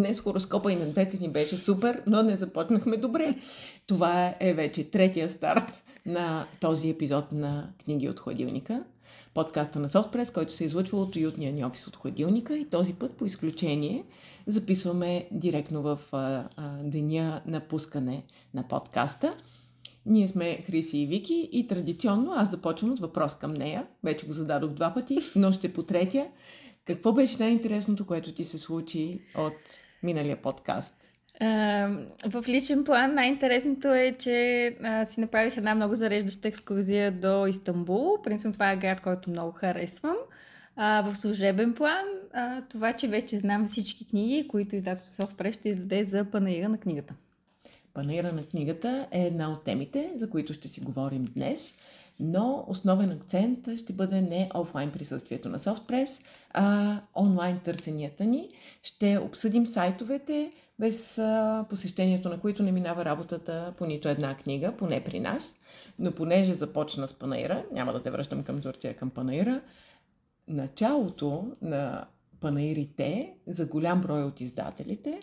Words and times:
Днес 0.00 0.20
хороскопа 0.20 0.72
и 0.72 0.76
на 0.76 0.86
двете 0.86 1.18
ни 1.18 1.28
беше 1.28 1.56
супер, 1.56 2.02
но 2.06 2.22
не 2.22 2.36
започнахме 2.36 2.96
добре. 2.96 3.34
Това 3.86 4.34
е 4.40 4.54
вече 4.54 4.90
третия 4.90 5.30
старт 5.30 5.84
на 6.06 6.46
този 6.60 6.88
епизод 6.88 7.32
на 7.32 7.68
Книги 7.84 8.08
от 8.08 8.20
хладилника. 8.20 8.84
Подкаста 9.34 9.78
на 9.78 9.88
Софтпрес, 9.88 10.30
който 10.30 10.52
се 10.52 10.64
излъчва 10.64 10.98
от 10.98 11.16
уютния 11.16 11.52
ни 11.52 11.64
офис 11.64 11.86
от 11.86 11.96
хладилника 11.96 12.58
и 12.58 12.70
този 12.70 12.94
път 12.94 13.12
по 13.12 13.26
изключение 13.26 14.04
записваме 14.46 15.28
директно 15.32 15.82
в 15.82 15.98
а, 16.12 16.44
а, 16.56 16.68
деня 16.82 17.42
на 17.46 17.60
пускане 17.60 18.24
на 18.54 18.68
подкаста. 18.68 19.34
Ние 20.06 20.28
сме 20.28 20.62
Хриси 20.66 20.98
и 20.98 21.06
Вики 21.06 21.48
и 21.52 21.66
традиционно 21.66 22.32
аз 22.32 22.50
започвам 22.50 22.96
с 22.96 23.00
въпрос 23.00 23.34
към 23.34 23.52
нея. 23.52 23.86
Вече 24.04 24.26
го 24.26 24.32
зададох 24.32 24.70
два 24.70 24.94
пъти, 24.94 25.18
но 25.36 25.52
ще 25.52 25.72
по 25.72 25.82
третия. 25.82 26.26
Какво 26.84 27.12
беше 27.12 27.36
най-интересното, 27.38 28.06
което 28.06 28.32
ти 28.32 28.44
се 28.44 28.58
случи 28.58 29.20
от 29.36 29.54
миналия 30.02 30.36
подкаст? 30.36 30.94
в 32.26 32.44
личен 32.48 32.84
план 32.84 33.14
най-интересното 33.14 33.94
е, 33.94 34.16
че 34.18 34.66
а, 34.82 35.04
си 35.04 35.20
направих 35.20 35.56
една 35.56 35.74
много 35.74 35.94
зареждаща 35.94 36.48
екскурзия 36.48 37.12
до 37.12 37.46
Истанбул. 37.46 38.22
Принципно 38.22 38.52
това 38.52 38.72
е 38.72 38.76
град, 38.76 39.00
който 39.00 39.30
много 39.30 39.52
харесвам. 39.52 40.16
А, 40.76 41.02
в 41.02 41.16
служебен 41.16 41.74
план, 41.74 42.04
а, 42.32 42.62
това, 42.62 42.92
че 42.92 43.08
вече 43.08 43.36
знам 43.36 43.68
всички 43.68 44.08
книги, 44.08 44.48
които 44.48 44.76
издателство 44.76 45.14
Софпрес 45.14 45.54
ще 45.54 45.68
издаде 45.68 46.04
за 46.04 46.24
панаира 46.24 46.68
на 46.68 46.78
книгата. 46.78 47.14
Панаира 47.94 48.32
на 48.32 48.44
книгата 48.44 49.06
е 49.10 49.26
една 49.26 49.52
от 49.52 49.64
темите, 49.64 50.10
за 50.14 50.30
които 50.30 50.52
ще 50.52 50.68
си 50.68 50.80
говорим 50.80 51.24
днес, 51.36 51.74
но 52.20 52.64
основен 52.68 53.10
акцент 53.10 53.68
ще 53.76 53.92
бъде 53.92 54.20
не 54.20 54.50
офлайн 54.54 54.90
присъствието 54.90 55.48
на 55.48 55.58
Софтпрес, 55.58 56.20
а 56.54 56.96
онлайн 57.14 57.58
търсенията 57.58 58.24
ни. 58.24 58.48
Ще 58.82 59.18
обсъдим 59.18 59.66
сайтовете, 59.66 60.52
без 60.78 61.20
посещението 61.68 62.28
на 62.28 62.40
които 62.40 62.62
не 62.62 62.72
минава 62.72 63.04
работата 63.04 63.74
по 63.76 63.86
нито 63.86 64.08
една 64.08 64.36
книга, 64.36 64.72
поне 64.78 65.04
при 65.04 65.20
нас. 65.20 65.56
Но 65.98 66.12
понеже 66.12 66.54
започна 66.54 67.08
с 67.08 67.14
Панаира, 67.14 67.64
няма 67.72 67.92
да 67.92 68.02
те 68.02 68.10
връщам 68.10 68.42
към 68.42 68.60
Турция, 68.60 68.96
към 68.96 69.10
Панаира, 69.10 69.60
началото 70.48 71.56
на 71.62 72.04
панаирите 72.40 73.34
за 73.46 73.66
голям 73.66 74.00
брой 74.00 74.22
от 74.22 74.40
издателите 74.40 75.22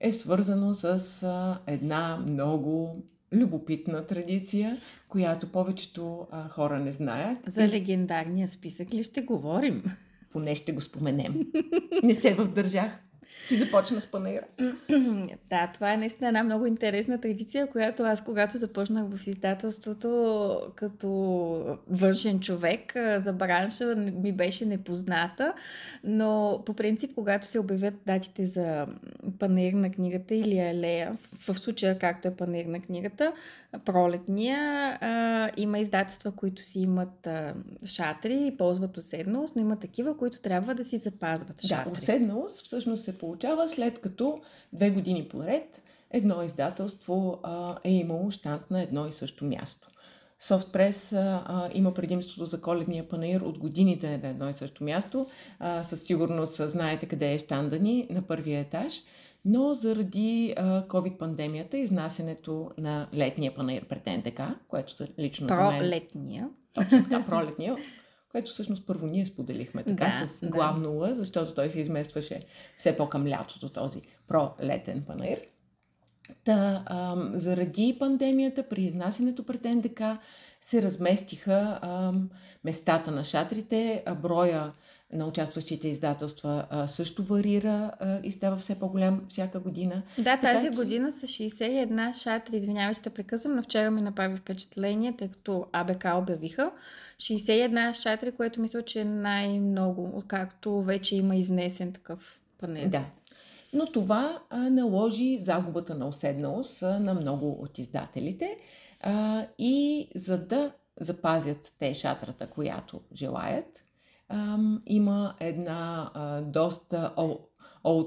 е 0.00 0.12
свързано 0.12 0.74
с 0.74 1.58
една 1.66 2.16
много 2.16 3.02
любопитна 3.32 4.06
традиция, 4.06 4.76
която 5.08 5.52
повечето 5.52 6.26
а, 6.30 6.48
хора 6.48 6.78
не 6.78 6.92
знаят. 6.92 7.38
За 7.46 7.68
легендарния 7.68 8.48
списък 8.48 8.94
ли 8.94 9.04
ще 9.04 9.22
говорим? 9.22 9.84
Поне 10.32 10.54
ще 10.54 10.72
го 10.72 10.80
споменем. 10.80 11.46
Не 12.02 12.14
се 12.14 12.34
въздържах. 12.34 13.02
Ти 13.48 13.56
започна 13.56 14.00
с 14.00 14.06
панера. 14.06 14.44
да, 15.50 15.70
това 15.74 15.92
е 15.92 15.96
наистина 15.96 16.28
една 16.28 16.42
много 16.42 16.66
интересна 16.66 17.20
традиция, 17.20 17.66
която 17.66 18.02
аз, 18.02 18.24
когато 18.24 18.58
започнах 18.58 19.04
в 19.08 19.26
издателството 19.26 20.60
като 20.74 21.08
външен 21.90 22.40
човек 22.40 22.92
за 23.16 23.32
бранша, 23.32 23.96
ми 23.96 24.32
беше 24.32 24.66
непозната. 24.66 25.52
Но 26.04 26.62
по 26.66 26.74
принцип, 26.74 27.14
когато 27.14 27.46
се 27.46 27.58
обявят 27.58 27.94
датите 28.06 28.46
за 28.46 28.86
панер 29.38 29.72
на 29.72 29.90
книгата 29.90 30.34
или 30.34 30.58
алея, 30.58 31.18
в 31.38 31.58
случая 31.58 31.98
както 31.98 32.28
е 32.28 32.36
панер 32.36 32.64
на 32.64 32.80
книгата, 32.80 33.32
пролетния, 33.84 34.98
има 35.56 35.78
издателства, 35.78 36.32
които 36.32 36.64
си 36.64 36.80
имат 36.80 37.28
шатри 37.84 38.46
и 38.46 38.56
ползват 38.56 38.96
уседналост, 38.96 39.56
но 39.56 39.62
има 39.62 39.76
такива, 39.76 40.16
които 40.16 40.40
трябва 40.40 40.74
да 40.74 40.84
си 40.84 40.98
запазват 40.98 41.66
шатри. 41.66 41.84
Да, 41.84 41.90
уседналост 41.90 42.66
всъщност 42.66 43.04
се 43.04 43.18
получава 43.22 43.68
след 43.68 44.00
като 44.00 44.40
две 44.72 44.90
години 44.90 45.28
поред 45.28 45.82
едно 46.10 46.42
издателство 46.42 47.38
а, 47.42 47.76
е 47.84 47.90
имало 47.90 48.30
щант 48.30 48.70
на 48.70 48.82
едно 48.82 49.06
и 49.06 49.12
също 49.12 49.44
място. 49.44 49.88
Софтпрес 50.38 51.12
а, 51.12 51.68
има 51.74 51.94
предимството 51.94 52.44
за 52.44 52.60
коледния 52.60 53.08
панаир 53.08 53.40
от 53.40 53.58
годините 53.58 54.18
на 54.18 54.28
едно 54.28 54.48
и 54.48 54.54
също 54.54 54.84
място. 54.84 55.26
А, 55.58 55.82
със 55.82 56.02
сигурност 56.02 56.56
знаете 56.56 57.06
къде 57.06 57.34
е 57.34 57.38
щанда 57.38 57.78
ни 57.78 58.06
на 58.10 58.22
първия 58.22 58.60
етаж. 58.60 58.94
Но 59.44 59.74
заради 59.74 60.54
а, 60.56 60.86
COVID-пандемията, 60.86 61.74
изнасянето 61.74 62.70
на 62.78 63.08
летния 63.14 63.54
панаир 63.54 63.84
пред 63.84 64.06
НДК, 64.06 64.40
което 64.68 64.94
лично 65.18 65.46
Про 65.46 65.54
за 65.54 65.62
мен... 65.62 65.78
Пролетния. 65.78 66.48
Точно 66.74 67.02
така, 67.02 67.24
пролетния, 67.24 67.76
което 68.32 68.50
всъщност 68.50 68.86
първо 68.86 69.06
ние 69.06 69.26
споделихме 69.26 69.82
така 69.82 70.04
да, 70.20 70.26
с 70.26 70.48
главно 70.48 70.90
Л, 70.90 71.14
защото 71.14 71.54
той 71.54 71.70
се 71.70 71.80
изместваше 71.80 72.44
все 72.78 72.96
по-към 72.96 73.28
лятото 73.28 73.68
този 73.68 74.02
пролетен 74.28 75.02
панаир. 75.06 75.40
Та, 76.44 76.82
а, 76.86 77.16
заради 77.34 77.96
пандемията, 77.98 78.68
при 78.68 78.82
изнасянето 78.82 79.46
пред 79.46 79.64
НДК 79.64 80.02
се 80.60 80.82
разместиха 80.82 81.78
а, 81.82 82.12
местата 82.64 83.10
на 83.10 83.24
шатрите, 83.24 84.02
а, 84.06 84.14
броя 84.14 84.72
на 85.12 85.26
участващите 85.26 85.88
издателства 85.88 86.66
а, 86.70 86.86
също 86.86 87.24
варира 87.24 87.90
а, 88.00 88.20
и 88.22 88.32
става 88.32 88.56
все 88.56 88.78
по-голям 88.78 89.22
всяка 89.28 89.60
година. 89.60 90.02
Да, 90.18 90.24
така, 90.24 90.40
тази 90.40 90.70
че... 90.70 90.76
година 90.76 91.12
са 91.12 91.26
61 91.26 92.22
шатри, 92.22 92.56
извинявай, 92.56 92.94
ще 92.94 93.10
прекъсвам, 93.10 93.56
но 93.56 93.62
вчера 93.62 93.90
ми 93.90 94.00
направи 94.00 94.36
впечатление, 94.36 95.16
тъй 95.16 95.28
като 95.28 95.66
АБК 95.72 96.04
обявиха 96.14 96.70
61 97.16 97.92
шатри, 97.92 98.32
което 98.32 98.60
мисля, 98.60 98.82
че 98.82 99.00
е 99.00 99.04
най-много, 99.04 100.12
откакто 100.14 100.82
вече 100.82 101.16
има 101.16 101.36
изнесен 101.36 101.92
такъв 101.92 102.38
панел. 102.58 102.88
Да, 102.88 103.04
но 103.72 103.86
това 103.86 104.42
а, 104.50 104.58
наложи 104.58 105.38
загубата 105.40 105.94
на 105.94 106.08
уседналост 106.08 106.82
а, 106.82 106.98
на 106.98 107.14
много 107.14 107.50
от 107.50 107.78
издателите 107.78 108.56
а, 109.00 109.46
и 109.58 110.08
за 110.14 110.46
да 110.46 110.72
запазят 111.00 111.74
те 111.78 111.94
шатрата, 111.94 112.46
която 112.46 113.00
желаят, 113.14 113.84
а, 114.32 114.58
има 114.86 115.34
една 115.40 116.10
а, 116.14 116.40
доста 116.40 117.12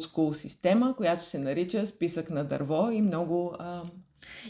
school 0.03 0.31
система, 0.33 0.95
която 0.95 1.23
се 1.23 1.39
нарича 1.39 1.87
списък 1.87 2.29
на 2.29 2.43
дърво 2.43 2.89
и 2.91 3.01
много 3.01 3.55
а, 3.59 3.83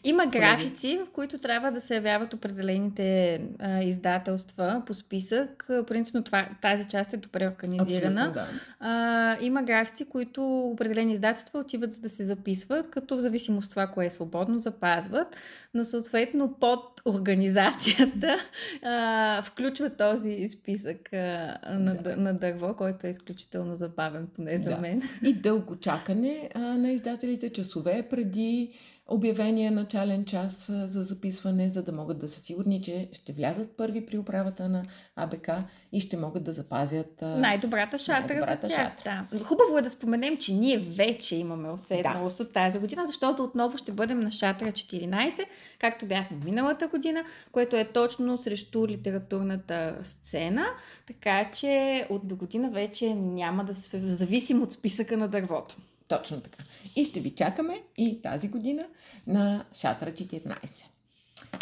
има 0.04 0.26
графици, 0.26 1.00
в 1.08 1.12
които 1.12 1.38
трябва 1.38 1.72
да 1.72 1.82
се 1.82 1.96
явяват 1.96 2.34
определените 2.34 3.42
а, 3.60 3.82
издателства 3.82 4.84
по 4.86 4.94
списък. 4.94 5.66
Принципно 5.88 6.24
това, 6.24 6.50
тази 6.62 6.88
част 6.88 7.14
е 7.14 7.18
добре 7.18 7.48
организирана. 7.48 8.32
да. 8.32 8.48
а, 8.80 9.38
има 9.42 9.64
графици, 9.64 10.06
които 10.06 10.60
определени 10.60 11.14
издателства 11.14 11.60
отиват 11.60 11.94
за 11.94 12.02
да 12.02 12.10
се 12.10 12.24
записват, 12.24 12.90
като 12.90 13.18
в 13.18 13.20
зависимост 13.20 13.66
от 13.66 13.70
това, 13.70 13.88
кое 13.88 14.06
е 14.06 14.10
свободно, 14.10 14.60
запазват. 14.60 15.36
Но 15.74 15.86
съответно 15.86 16.54
под 16.60 17.02
организацията 17.06 18.38
а, 18.84 19.42
включва 19.44 19.90
този 19.90 20.50
списък 20.50 21.14
а, 21.14 21.58
на, 21.70 21.96
да. 21.96 22.18
на 22.18 22.34
дърво, 22.34 22.74
който 22.74 23.08
е 23.08 23.10
изключително 23.10 23.76
забавен, 23.76 24.28
поне 24.36 24.58
за 24.58 24.70
да. 24.70 24.78
мен. 24.78 25.02
И 25.24 25.34
дълго 25.34 25.76
чакане 25.76 26.50
а, 26.56 26.60
на 26.60 26.92
издателите, 26.92 27.50
часове 27.50 28.08
преди 28.10 28.72
обявения 29.08 29.72
начален 29.72 30.26
час 30.26 30.72
за 30.72 31.04
записване, 31.04 31.70
за 31.70 31.84
да 31.84 31.92
могат 31.92 32.20
да 32.20 32.30
са 32.30 32.42
сигурни, 32.42 32.82
че 32.82 33.10
ще 33.12 33.34
влязат 33.34 33.78
първи 33.78 34.06
при 34.06 34.18
управата 34.18 34.70
на 34.70 34.84
АБК 35.16 35.50
и 35.92 36.00
ще 36.00 36.18
могат 36.18 36.44
да 36.44 36.54
запазят 36.54 37.22
най-добрата 37.22 38.00
шатра 38.00 38.36
най-добрата 38.36 38.68
за 38.68 38.76
тях. 38.76 38.92
Шатра. 38.98 39.28
Да. 39.32 39.44
Хубаво 39.44 39.78
е 39.78 39.82
да 39.82 39.90
споменем, 39.90 40.38
че 40.38 40.54
ние 40.54 40.78
вече 40.78 41.36
имаме 41.36 41.70
уседналост 41.70 42.38
да. 42.38 42.44
от 42.44 42.54
тази 42.54 42.80
година, 42.80 43.06
защото 43.08 43.44
отново 43.44 43.78
ще 43.78 43.92
бъдем 43.92 44.20
на 44.20 44.32
шатра 44.32 44.72
14, 44.72 45.46
както 45.80 46.06
бяхме 46.06 46.38
миналата 46.46 46.88
година, 46.88 47.24
което 47.52 47.76
е 47.76 47.86
точно 47.86 48.38
срещу 48.38 48.88
литературната 48.88 49.96
сцена, 50.04 50.66
така 51.08 51.52
че 51.52 52.06
от 52.10 52.28
до 52.28 52.36
година 52.36 52.70
вече 52.70 53.14
няма 53.14 53.64
да 53.64 53.76
се 53.76 54.10
зависим 54.10 54.62
от 54.62 54.72
списъка 54.72 55.18
на 55.18 55.28
дървото. 55.28 55.76
Точно 56.08 56.42
така. 56.42 56.64
И 56.96 57.06
ще 57.06 57.20
ви 57.20 57.36
чакаме 57.36 57.84
и 57.98 58.22
тази 58.22 58.48
година 58.48 58.88
на 59.28 59.66
Шатра 59.74 60.12
14. 60.12 60.86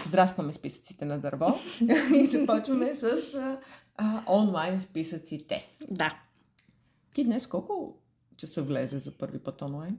Здраскваме 0.06 0.54
списъците 0.54 1.06
на 1.06 1.20
дърво 1.20 1.48
и 2.16 2.26
започваме 2.26 2.96
с 2.96 3.34
а, 3.36 3.60
а, 3.98 4.24
онлайн 4.28 4.80
списъците. 4.80 5.68
Да. 5.90 6.20
Ти 7.14 7.24
днес 7.24 7.48
колко 7.48 7.98
часа 8.38 8.64
влезе 8.64 9.00
за 9.00 9.12
първи 9.12 9.40
път 9.40 9.62
онлайн? 9.62 9.98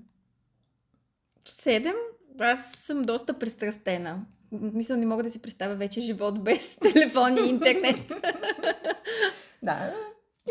Седем. 1.49 1.94
Аз 2.38 2.73
съм 2.73 3.02
доста 3.02 3.38
пристрастена. 3.38 4.26
Мисля, 4.52 4.97
не 4.97 5.06
мога 5.06 5.23
да 5.23 5.31
си 5.31 5.43
представя 5.43 5.75
вече 5.75 6.00
живот 6.00 6.44
без 6.44 6.76
телефон 6.82 7.38
и 7.38 7.49
интернет. 7.49 8.12
да, 9.62 9.94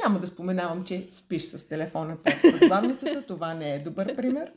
няма 0.03 0.19
да 0.19 0.27
споменавам, 0.27 0.83
че 0.83 1.07
спиш 1.11 1.43
с 1.43 1.67
телефона 1.67 2.17
под 2.23 2.51
възглавницата. 2.51 3.25
Това 3.27 3.53
не 3.53 3.75
е 3.75 3.79
добър 3.79 4.15
пример. 4.15 4.51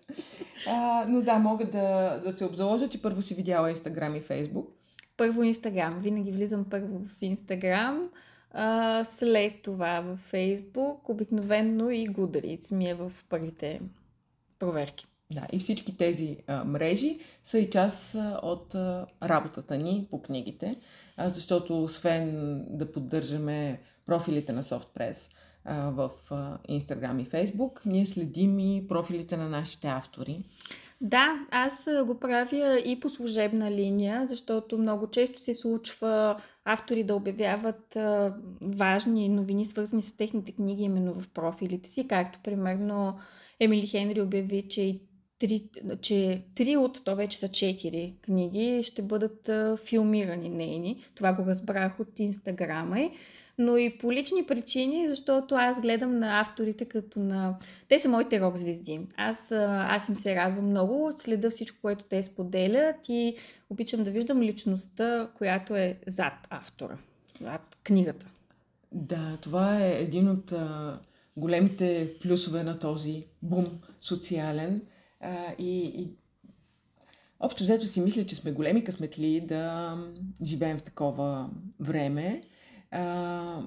А, 0.66 1.04
но 1.08 1.22
да, 1.22 1.38
мога 1.38 1.64
да, 1.64 2.18
да 2.24 2.32
се 2.32 2.44
обзаложа, 2.44 2.88
че 2.88 3.02
първо 3.02 3.22
си 3.22 3.34
видяла 3.34 3.70
Инстаграм 3.70 4.14
и 4.14 4.20
Фейсбук. 4.20 4.70
Първо 5.16 5.42
Инстаграм. 5.42 6.00
Винаги 6.00 6.32
влизам 6.32 6.64
първо 6.70 6.98
в 6.98 7.22
Инстаграм. 7.22 8.08
А, 8.50 9.04
след 9.04 9.62
това 9.62 10.00
в 10.00 10.16
Фейсбук. 10.16 11.08
Обикновенно 11.08 11.90
и 11.90 12.08
Goodreads 12.08 12.74
ми 12.74 12.90
е 12.90 12.94
в 12.94 13.12
първите 13.28 13.80
проверки. 14.58 15.06
Да, 15.30 15.46
и 15.52 15.58
всички 15.58 15.96
тези 15.96 16.36
а, 16.46 16.64
мрежи 16.64 17.18
са 17.42 17.58
и 17.58 17.70
част 17.70 18.14
а, 18.14 18.40
от 18.42 18.74
а, 18.74 19.06
работата 19.22 19.76
ни 19.76 20.06
по 20.10 20.22
книгите, 20.22 20.76
а, 21.16 21.28
защото 21.28 21.82
освен 21.82 22.64
да 22.70 22.92
поддържаме 22.92 23.80
профилите 24.06 24.52
на 24.52 24.62
SoftPress 24.62 25.30
в 25.68 26.10
Instagram 26.68 27.22
и 27.22 27.26
Facebook, 27.26 27.86
ние 27.86 28.06
следим 28.06 28.58
и 28.58 28.84
профилите 28.88 29.36
на 29.36 29.48
нашите 29.48 29.88
автори. 29.88 30.44
Да, 31.00 31.46
аз 31.50 31.88
го 32.04 32.18
правя 32.18 32.82
и 32.86 33.00
по 33.00 33.10
служебна 33.10 33.70
линия, 33.70 34.26
защото 34.26 34.78
много 34.78 35.10
често 35.10 35.42
се 35.42 35.54
случва 35.54 36.40
автори 36.64 37.04
да 37.04 37.14
обявяват 37.14 37.96
важни 38.60 39.28
новини, 39.28 39.64
свързани 39.64 40.02
с 40.02 40.16
техните 40.16 40.52
книги 40.52 40.82
именно 40.82 41.14
в 41.14 41.28
профилите 41.28 41.90
си, 41.90 42.08
както 42.08 42.38
примерно 42.44 43.18
Емили 43.60 43.86
Хенри 43.86 44.20
обяви, 44.20 44.68
че 44.68 45.00
три, 45.38 45.68
че 46.00 46.44
три 46.54 46.76
от, 46.76 47.04
то 47.04 47.16
вече 47.16 47.38
са 47.38 47.48
четири 47.48 48.14
книги, 48.22 48.82
ще 48.82 49.02
бъдат 49.02 49.50
филмирани 49.84 50.48
нейни. 50.48 51.04
Това 51.14 51.32
го 51.32 51.46
разбрах 51.46 52.00
от 52.00 52.18
Инстаграма 52.18 53.10
но 53.58 53.76
и 53.76 53.98
по 53.98 54.12
лични 54.12 54.46
причини, 54.46 55.08
защото 55.08 55.54
аз 55.54 55.80
гледам 55.80 56.18
на 56.18 56.40
авторите 56.40 56.84
като 56.84 57.20
на... 57.20 57.58
Те 57.88 57.98
са 57.98 58.08
моите 58.08 58.40
рок 58.40 58.56
звезди. 58.56 59.00
Аз, 59.16 59.52
аз 59.52 60.08
им 60.08 60.16
се 60.16 60.36
радвам 60.36 60.70
много, 60.70 61.12
следа 61.16 61.50
всичко, 61.50 61.78
което 61.82 62.04
те 62.04 62.22
споделят 62.22 62.96
и 63.08 63.36
обичам 63.70 64.04
да 64.04 64.10
виждам 64.10 64.42
личността, 64.42 65.30
която 65.34 65.76
е 65.76 65.98
зад 66.06 66.46
автора, 66.50 66.98
зад 67.40 67.76
книгата. 67.84 68.26
Да, 68.92 69.38
това 69.40 69.84
е 69.84 69.92
един 69.92 70.28
от 70.28 70.52
а, 70.52 70.98
големите 71.36 72.12
плюсове 72.22 72.62
на 72.62 72.78
този 72.78 73.24
бум 73.42 73.66
социален. 74.00 74.82
А, 75.20 75.54
и, 75.58 75.84
и 75.84 76.08
общо 77.40 77.62
взето 77.62 77.86
си 77.86 78.00
мисля, 78.00 78.24
че 78.24 78.36
сме 78.36 78.52
големи 78.52 78.84
късметли 78.84 79.40
да 79.40 79.96
живеем 80.44 80.78
в 80.78 80.82
такова 80.82 81.50
време 81.80 82.42
а, 82.96 83.62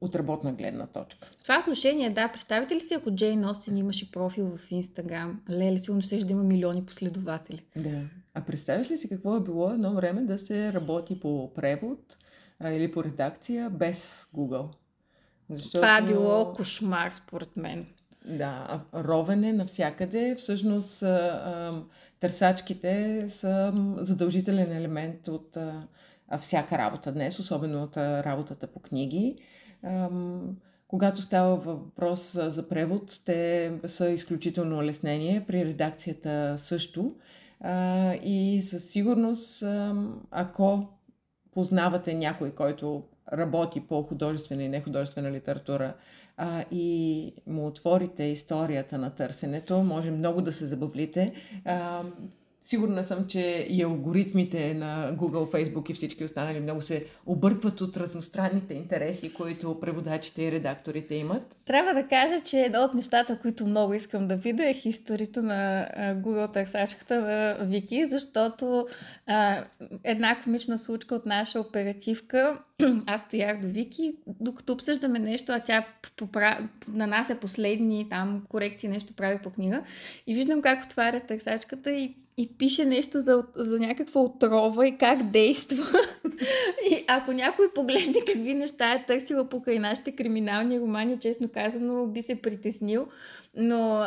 от 0.00 0.14
работна 0.14 0.52
гледна 0.52 0.86
точка. 0.86 1.28
В 1.38 1.42
това 1.42 1.60
отношение, 1.60 2.10
да, 2.10 2.28
представите 2.28 2.74
ли 2.74 2.80
си, 2.80 2.94
ако 2.94 3.14
Джейн 3.14 3.44
Остин 3.44 3.76
имаше 3.76 4.12
профил 4.12 4.56
в 4.56 4.70
Инстаграм, 4.70 5.40
леле, 5.50 5.78
сигурно 5.78 6.02
ще 6.02 6.24
да 6.24 6.32
има 6.32 6.42
милиони 6.42 6.86
последователи. 6.86 7.64
Да. 7.76 8.00
А 8.34 8.40
представяш 8.40 8.90
ли 8.90 8.98
си 8.98 9.08
какво 9.08 9.36
е 9.36 9.40
било 9.40 9.70
едно 9.70 9.94
време 9.94 10.22
да 10.22 10.38
се 10.38 10.72
работи 10.72 11.20
по 11.20 11.54
превод 11.54 12.16
а, 12.60 12.70
или 12.70 12.92
по 12.92 13.04
редакция 13.04 13.70
без 13.70 14.28
Google? 14.34 14.68
Защото... 15.50 15.78
Това 15.78 15.98
е 15.98 16.02
било 16.02 16.52
кошмар, 16.52 17.12
според 17.14 17.56
мен. 17.56 17.86
Да, 18.24 18.80
ровене 18.94 19.52
навсякъде. 19.52 20.34
Всъщност 20.38 21.04
търсачките 22.20 23.24
са 23.28 23.72
задължителен 23.96 24.72
елемент 24.72 25.28
от 25.28 25.58
всяка 26.38 26.78
работа 26.78 27.12
днес, 27.12 27.38
особено 27.38 27.82
от 27.82 27.96
работата 27.96 28.66
по 28.66 28.80
книги. 28.80 29.36
Когато 30.88 31.20
става 31.20 31.56
въпрос 31.56 32.32
за 32.32 32.68
превод, 32.68 33.20
те 33.24 33.72
са 33.86 34.10
изключително 34.10 34.78
улеснение, 34.78 35.44
при 35.46 35.64
редакцията 35.64 36.54
също. 36.58 37.14
И 38.22 38.60
със 38.62 38.84
сигурност, 38.84 39.64
ако 40.30 40.88
познавате 41.52 42.14
някой, 42.14 42.50
който 42.50 43.02
работи 43.32 43.80
по 43.80 44.02
художествена 44.02 44.62
и 44.62 44.68
нехудожествена 44.68 45.32
литература 45.32 45.94
а, 46.36 46.64
и 46.70 47.34
му 47.46 47.66
отворите 47.66 48.24
историята 48.24 48.98
на 48.98 49.10
търсенето, 49.10 49.82
може 49.82 50.10
много 50.10 50.40
да 50.40 50.52
се 50.52 50.66
забавлите. 50.66 51.32
А, 51.64 52.02
Сигурна 52.62 53.04
съм, 53.04 53.26
че 53.26 53.66
и 53.70 53.82
алгоритмите 53.82 54.74
на 54.74 55.12
Google, 55.16 55.52
Facebook 55.52 55.90
и 55.90 55.94
всички 55.94 56.24
останали 56.24 56.60
много 56.60 56.80
се 56.80 57.06
объркват 57.26 57.80
от 57.80 57.96
разностранните 57.96 58.74
интереси, 58.74 59.32
които 59.32 59.80
преводачите 59.80 60.42
и 60.42 60.52
редакторите 60.52 61.14
имат. 61.14 61.56
Трябва 61.64 61.94
да 61.94 62.08
кажа, 62.08 62.40
че 62.44 62.60
едно 62.60 62.80
от 62.80 62.94
нещата, 62.94 63.38
които 63.38 63.66
много 63.66 63.94
искам 63.94 64.28
да 64.28 64.36
видя 64.36 64.64
е 64.64 64.80
историто 64.84 65.42
на 65.42 65.88
Google 65.98 66.52
търсачката 66.52 67.20
на 67.20 67.56
Вики, 67.60 68.08
защото 68.08 68.86
а, 69.26 69.64
една 70.04 70.42
комична 70.42 70.78
случка 70.78 71.14
от 71.14 71.26
наша 71.26 71.60
оперативка 71.60 72.58
аз 73.06 73.20
стоях 73.20 73.60
до 73.60 73.68
Вики, 73.68 74.14
докато 74.40 74.72
обсъждаме 74.72 75.18
нещо, 75.18 75.52
а 75.52 75.60
тя 75.60 75.86
попра... 76.16 76.68
нанася 76.88 77.34
последни 77.34 78.08
там 78.08 78.42
корекции, 78.48 78.88
нещо 78.88 79.12
прави 79.14 79.38
по 79.42 79.50
книга. 79.50 79.82
И 80.26 80.34
виждам 80.34 80.62
как 80.62 80.84
отваря 80.84 81.20
търсачката 81.20 81.92
и 81.92 82.16
и 82.36 82.48
пише 82.58 82.84
нещо 82.84 83.20
за, 83.20 83.44
за 83.56 83.78
някаква 83.78 84.20
отрова 84.20 84.86
и 84.86 84.98
как 84.98 85.22
действа. 85.22 85.86
и 86.90 87.04
ако 87.08 87.32
някой 87.32 87.72
погледне 87.74 88.24
какви 88.26 88.54
неща 88.54 88.92
е 88.92 89.06
търсила 89.06 89.48
покрай 89.48 89.78
нашите 89.78 90.12
криминални 90.12 90.80
романи, 90.80 91.18
честно 91.20 91.48
казано, 91.48 92.06
би 92.06 92.22
се 92.22 92.42
притеснил. 92.42 93.06
Но, 93.56 94.04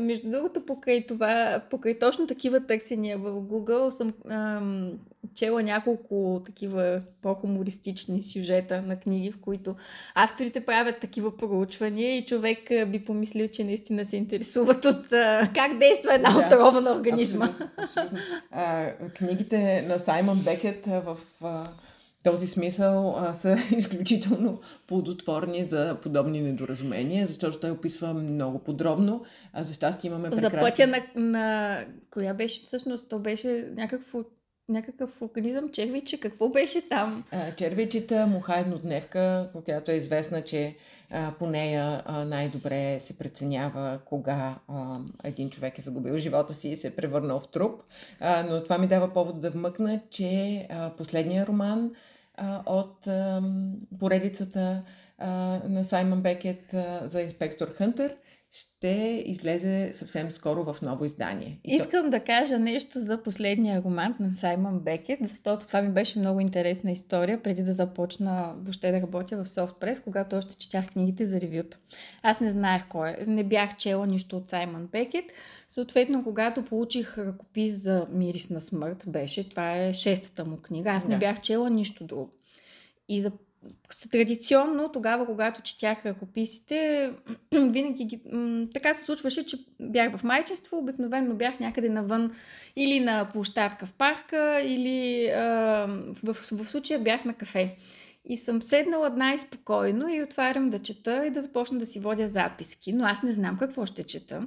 между 0.00 0.30
другото, 0.30 0.66
покрай 0.66 1.06
това, 1.06 1.62
покрай 1.70 1.98
точно 1.98 2.26
такива 2.26 2.66
търсения 2.66 3.18
в 3.18 3.32
Google 3.32 3.90
съм 3.90 4.12
ам, 4.30 4.92
чела 5.34 5.62
няколко 5.62 6.42
такива 6.46 7.00
по-хумористични 7.22 8.22
сюжета 8.22 8.82
на 8.82 9.00
книги, 9.00 9.32
в 9.32 9.40
които 9.40 9.76
авторите 10.14 10.64
правят 10.64 11.00
такива 11.00 11.36
проучвания 11.36 12.16
и 12.16 12.26
човек 12.26 12.58
би 12.86 13.04
помислил, 13.04 13.48
че 13.48 13.64
наистина 13.64 14.04
се 14.04 14.16
интересуват 14.16 14.84
от 14.84 15.12
а, 15.12 15.50
как 15.54 15.78
действа 15.78 16.14
една 16.14 16.30
да, 16.30 16.46
отрова 16.46 16.80
на 16.80 16.92
организма. 16.92 17.44
Абсолютно, 17.44 17.68
абсолютно. 17.76 18.18
А, 18.50 18.90
книгите 19.16 19.82
на 19.88 19.98
Саймон 19.98 20.38
Бекет 20.44 20.86
в 20.86 21.16
а, 21.42 21.64
този 22.22 22.46
смисъл 22.46 23.16
а, 23.18 23.34
са 23.34 23.56
изключително 23.76 24.60
плодотворни 24.86 25.64
за 25.64 25.96
подобни 26.02 26.40
недоразумения, 26.40 27.26
защото 27.26 27.60
той 27.60 27.70
описва 27.70 28.14
много 28.14 28.58
подробно. 28.58 29.24
А 29.52 29.64
за 29.64 29.74
щастие 29.74 30.08
имаме 30.08 30.30
прекрасни... 30.30 30.58
За 30.58 30.64
пътя 30.64 30.86
на, 30.86 31.30
на... 31.30 31.84
Коя 32.10 32.34
беше 32.34 32.66
всъщност? 32.66 33.08
То 33.08 33.18
беше 33.18 33.68
някакво 33.76 34.24
някакъв 34.68 35.22
организъм, 35.22 35.70
червиче, 35.72 36.20
какво 36.20 36.48
беше 36.48 36.88
там? 36.88 37.24
Червичета, 37.56 38.26
муха 38.26 38.58
еднодневка, 38.58 39.50
която 39.64 39.90
е 39.90 39.94
известна, 39.94 40.42
че 40.42 40.76
а, 41.10 41.32
по 41.38 41.46
нея 41.46 42.02
а, 42.06 42.24
най-добре 42.24 43.00
се 43.00 43.18
преценява 43.18 43.98
кога 44.04 44.58
а, 44.68 44.98
един 45.24 45.50
човек 45.50 45.78
е 45.78 45.82
загубил 45.82 46.18
живота 46.18 46.52
си 46.52 46.68
и 46.68 46.76
се 46.76 46.86
е 46.86 46.96
превърнал 46.96 47.40
в 47.40 47.48
труп. 47.48 47.82
А, 48.20 48.42
но 48.42 48.62
това 48.62 48.78
ми 48.78 48.86
дава 48.86 49.12
повод 49.12 49.40
да 49.40 49.50
вмъкна, 49.50 50.00
че 50.10 50.66
а, 50.70 50.90
последния 50.90 51.46
роман 51.46 51.90
от 52.66 53.08
поредицата 53.98 54.82
на 55.68 55.84
Саймън 55.84 56.22
Бекет 56.22 56.74
за 57.02 57.22
инспектор 57.22 57.68
Хънтър 57.74 58.14
ще 58.50 59.22
излезе 59.26 59.90
съвсем 59.94 60.30
скоро 60.30 60.64
в 60.64 60.82
ново 60.82 61.04
издание. 61.04 61.60
И 61.64 61.74
Искам 61.74 62.04
то... 62.04 62.10
да 62.10 62.20
кажа 62.20 62.58
нещо 62.58 63.00
за 63.00 63.22
последния 63.22 63.82
роман 63.82 64.14
на 64.20 64.34
Саймън 64.34 64.80
Бекет, 64.80 65.18
защото 65.22 65.66
това 65.66 65.82
ми 65.82 65.92
беше 65.92 66.18
много 66.18 66.40
интересна 66.40 66.90
история, 66.90 67.42
преди 67.42 67.62
да 67.62 67.72
започна 67.72 68.54
въобще 68.56 68.92
да 68.92 69.00
работя 69.00 69.44
в 69.44 69.48
SoftPress, 69.48 70.02
когато 70.02 70.36
още 70.36 70.56
четях 70.56 70.92
книгите 70.92 71.26
за 71.26 71.40
ревюта. 71.40 71.78
Аз 72.22 72.40
не 72.40 72.50
знаех 72.50 72.88
кой 72.88 73.10
е. 73.10 73.24
Не 73.26 73.44
бях 73.44 73.76
чела 73.76 74.06
нищо 74.06 74.36
от 74.36 74.50
Саймън 74.50 74.86
Бекет. 74.86 75.24
Съответно, 75.68 76.24
когато 76.24 76.64
получих 76.64 77.18
ръкопис 77.18 77.82
за 77.82 78.06
Мирис 78.12 78.50
на 78.50 78.60
смърт, 78.60 79.04
беше, 79.06 79.48
това 79.48 79.76
е 79.76 79.94
шестата 79.94 80.44
му 80.44 80.56
книга, 80.56 80.90
аз 80.90 81.02
да. 81.02 81.08
не 81.08 81.18
бях 81.18 81.40
чела 81.40 81.70
нищо 81.70 82.04
друго. 82.04 82.30
И 83.08 83.20
за 83.20 83.32
традиционно, 84.10 84.92
тогава, 84.92 85.26
когато 85.26 85.62
четях 85.62 86.06
ръкописите, 86.06 87.10
винаги 87.52 88.20
м- 88.32 88.66
така 88.74 88.94
се 88.94 89.04
случваше, 89.04 89.46
че 89.46 89.58
бях 89.80 90.16
в 90.16 90.24
майчество, 90.24 90.78
обикновено 90.78 91.34
бях 91.34 91.60
някъде 91.60 91.88
навън 91.88 92.32
или 92.76 93.00
на 93.00 93.30
площадка 93.32 93.86
в 93.86 93.92
парка, 93.92 94.60
или 94.64 95.28
а, 95.28 95.86
в, 96.24 96.34
в, 96.34 96.64
в 96.64 96.68
случая 96.68 97.00
бях 97.00 97.24
на 97.24 97.34
кафе. 97.34 97.76
И 98.24 98.36
съм 98.36 98.62
седнала 98.62 99.10
най-спокойно 99.10 100.08
и 100.08 100.22
отварям 100.22 100.70
да 100.70 100.78
чета 100.78 101.26
и 101.26 101.30
да 101.30 101.42
започна 101.42 101.78
да 101.78 101.86
си 101.86 102.00
водя 102.00 102.28
записки, 102.28 102.92
но 102.92 103.04
аз 103.04 103.22
не 103.22 103.32
знам 103.32 103.58
какво 103.58 103.86
ще 103.86 104.02
чета. 104.02 104.46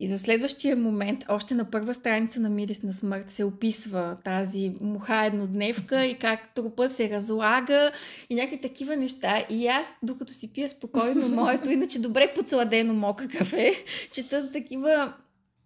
И 0.00 0.08
за 0.08 0.18
следващия 0.18 0.76
момент, 0.76 1.24
още 1.28 1.54
на 1.54 1.70
първа 1.70 1.94
страница 1.94 2.40
на 2.40 2.50
Мирис 2.50 2.82
на 2.82 2.92
смърт, 2.92 3.30
се 3.30 3.44
описва 3.44 4.16
тази 4.24 4.72
муха 4.80 5.24
еднодневка 5.26 6.06
и 6.06 6.18
как 6.18 6.54
трупа 6.54 6.88
се 6.88 7.10
разлага 7.10 7.92
и 8.30 8.34
някакви 8.34 8.60
такива 8.60 8.96
неща. 8.96 9.44
И 9.50 9.66
аз, 9.66 9.92
докато 10.02 10.32
си 10.32 10.52
пия 10.52 10.68
спокойно 10.68 11.28
моето, 11.42 11.70
иначе 11.70 11.98
добре 11.98 12.32
подсладено 12.34 12.94
мока 12.94 13.28
кафе, 13.28 13.74
чета 14.12 14.42
за 14.42 14.52
такива 14.52 15.14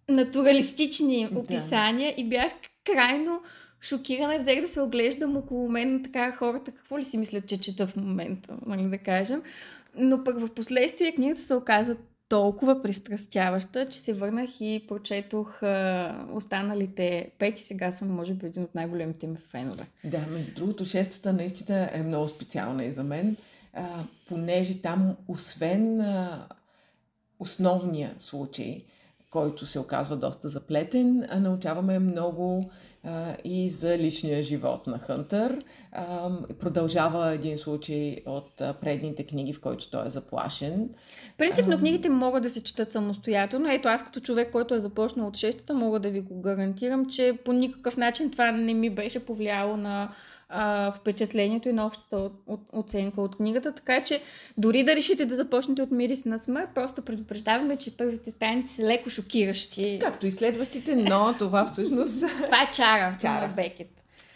натуралистични 0.09 1.29
описания 1.35 2.13
да. 2.15 2.21
и 2.21 2.29
бях 2.29 2.51
крайно 2.83 3.41
шокирана 3.81 4.35
и 4.35 4.39
взех 4.39 4.61
да 4.61 4.67
се 4.67 4.81
оглеждам 4.81 5.37
около 5.37 5.69
мен 5.69 6.03
така 6.03 6.31
хората, 6.31 6.71
какво 6.71 6.99
ли 6.99 7.03
си 7.03 7.17
мислят, 7.17 7.47
че 7.47 7.61
чета 7.61 7.87
в 7.87 7.95
момента, 7.95 8.57
нали 8.65 8.83
да 8.83 8.97
кажем. 8.97 9.41
Но 9.97 10.23
пък 10.23 10.39
в 10.39 10.49
последствие 10.49 11.11
книгата 11.11 11.41
се 11.41 11.55
оказа 11.55 11.95
толкова 12.31 12.81
пристрастяваща, 12.81 13.89
че 13.89 13.97
се 13.97 14.13
върнах 14.13 14.49
и 14.61 14.85
прочетох 14.87 15.63
а, 15.63 16.15
останалите 16.33 17.31
пет 17.39 17.59
и 17.59 17.63
сега 17.63 17.91
съм, 17.91 18.11
може 18.11 18.33
би, 18.33 18.45
един 18.45 18.63
от 18.63 18.75
най-големите 18.75 19.27
ми 19.27 19.37
фенове. 19.51 19.87
Да, 20.03 20.19
между 20.29 20.53
другото, 20.53 20.85
шестата 20.85 21.33
наистина 21.33 21.89
е 21.93 22.03
много 22.03 22.27
специална 22.27 22.85
и 22.85 22.91
за 22.91 23.03
мен, 23.03 23.37
а, 23.73 24.03
понеже 24.29 24.81
там, 24.81 25.15
освен 25.27 26.01
а, 26.01 26.47
основния 27.39 28.15
случай, 28.19 28.83
който 29.31 29.65
се 29.65 29.79
оказва 29.79 30.15
доста 30.15 30.49
заплетен, 30.49 31.27
научаваме 31.37 31.99
много 31.99 32.69
а, 33.03 33.35
и 33.43 33.69
за 33.69 33.97
личния 33.97 34.43
живот 34.43 34.87
на 34.87 34.99
Хънтър. 34.99 35.63
А, 35.91 36.29
продължава 36.59 37.31
един 37.31 37.57
случай 37.57 38.17
от 38.25 38.61
а, 38.61 38.73
предните 38.73 39.23
книги, 39.23 39.53
в 39.53 39.61
който 39.61 39.89
той 39.89 40.05
е 40.05 40.09
заплашен. 40.09 40.89
Принципно 41.37 41.77
книгите 41.77 42.09
могат 42.09 42.43
да 42.43 42.49
се 42.49 42.63
четат 42.63 42.91
самостоятелно. 42.91 43.71
Ето 43.71 43.87
аз 43.87 44.03
като 44.03 44.19
човек, 44.19 44.51
който 44.51 44.75
е 44.75 44.79
започнал 44.79 45.27
от 45.27 45.37
шестата, 45.37 45.73
мога 45.73 45.99
да 45.99 46.09
ви 46.09 46.21
го 46.21 46.41
гарантирам, 46.41 47.09
че 47.09 47.37
по 47.45 47.53
никакъв 47.53 47.97
начин 47.97 48.31
това 48.31 48.51
не 48.51 48.73
ми 48.73 48.89
беше 48.89 49.25
повлияло 49.25 49.77
на 49.77 50.09
а, 50.51 50.91
впечатлението 50.91 51.69
и 51.69 51.73
на 51.73 51.85
общата 51.85 52.15
от, 52.15 52.33
от, 52.47 52.59
оценка 52.73 53.21
от 53.21 53.35
книгата. 53.35 53.71
Така 53.71 54.03
че 54.03 54.21
дори 54.57 54.83
да 54.83 54.95
решите 54.95 55.25
да 55.25 55.35
започнете 55.35 55.81
от 55.81 55.91
Мирис 55.91 56.25
на 56.25 56.39
смърт, 56.39 56.69
просто 56.75 57.01
предупреждаваме, 57.01 57.77
че 57.77 57.97
първите 57.97 58.31
страници 58.31 58.75
са 58.75 58.81
леко 58.81 59.09
шокиращи. 59.09 59.99
Както 60.01 60.27
и 60.27 60.31
следващите, 60.31 60.95
но 60.95 61.35
това 61.39 61.65
всъщност... 61.65 62.19
това 62.45 62.61
е 62.61 62.71
чара, 62.73 63.17
чара. 63.21 63.47
на 63.47 63.53
Бекет. 63.53 63.87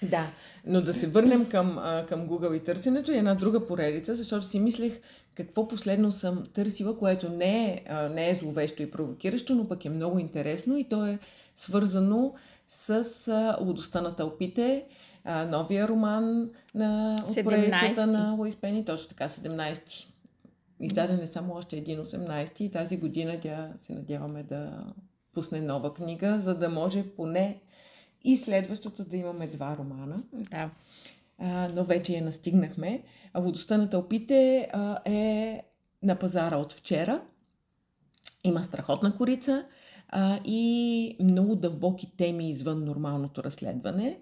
Да, 0.02 0.28
но 0.66 0.82
да 0.82 0.94
се 0.94 1.08
върнем 1.08 1.50
към, 1.50 1.80
към 2.10 2.28
Google 2.28 2.56
и 2.56 2.64
търсенето 2.64 3.12
и 3.12 3.18
една 3.18 3.36
друга 3.36 3.68
поредица, 3.68 4.16
защото 4.16 4.46
си 4.46 4.60
мислех 4.60 5.00
какво 5.36 5.68
последно 5.68 6.12
съм 6.12 6.44
търсила, 6.54 6.98
което 6.98 7.30
не 7.30 7.66
е, 7.66 7.94
не 8.10 8.30
е 8.30 8.36
зловещо 8.36 8.84
и 8.84 8.92
провокиращо, 8.92 9.56
но 9.56 9.68
пък 9.68 9.86
е 9.86 9.90
много 9.90 10.20
интересно 10.20 10.78
и 10.78 10.84
то 10.84 11.06
е 11.06 11.20
свързано 11.56 12.34
с 12.68 13.56
лудостта 13.62 14.02
на 14.02 14.16
тълпите, 14.16 14.86
а, 15.26 15.46
новия 15.46 15.88
роман 15.88 16.50
на 16.76 17.20
от 17.28 17.44
поредицата 17.44 18.08
на 18.08 18.32
Луис 18.32 18.56
Пени, 18.56 18.86
точно 18.86 19.10
така, 19.10 19.30
17-ти. 19.30 20.14
Издаден 20.80 21.20
е 21.20 21.28
само 21.28 21.54
още 21.54 21.78
един 21.78 22.00
18-ти 22.00 22.64
и 22.66 22.72
тази 22.72 22.98
година 22.98 23.40
тя 23.42 23.70
се 23.80 23.94
надяваме 23.94 24.44
да 24.44 24.86
пусне 25.34 25.62
нова 25.62 25.94
книга, 25.94 26.40
за 26.40 26.56
да 26.56 26.70
може 26.70 27.04
поне 27.04 27.62
и 28.24 28.38
следващата 28.38 29.06
да 29.06 29.18
имаме 29.18 29.48
два 29.48 29.78
романа. 29.78 30.24
Да. 30.34 30.70
А, 31.40 31.70
но 31.76 31.84
вече 31.84 32.14
я 32.14 32.24
настигнахме. 32.24 33.04
А 33.34 33.40
водостта 33.40 33.78
на 33.78 33.90
тълпите 33.90 34.70
а, 34.74 35.00
е 35.06 35.62
на 36.04 36.16
пазара 36.16 36.58
от 36.58 36.74
вчера. 36.74 37.22
Има 38.44 38.64
страхотна 38.64 39.16
корица 39.16 39.66
а, 40.10 40.40
и 40.46 41.18
много 41.24 41.56
дълбоки 41.56 42.18
теми 42.18 42.50
извън 42.50 42.86
нормалното 42.86 43.44
разследване. 43.44 44.20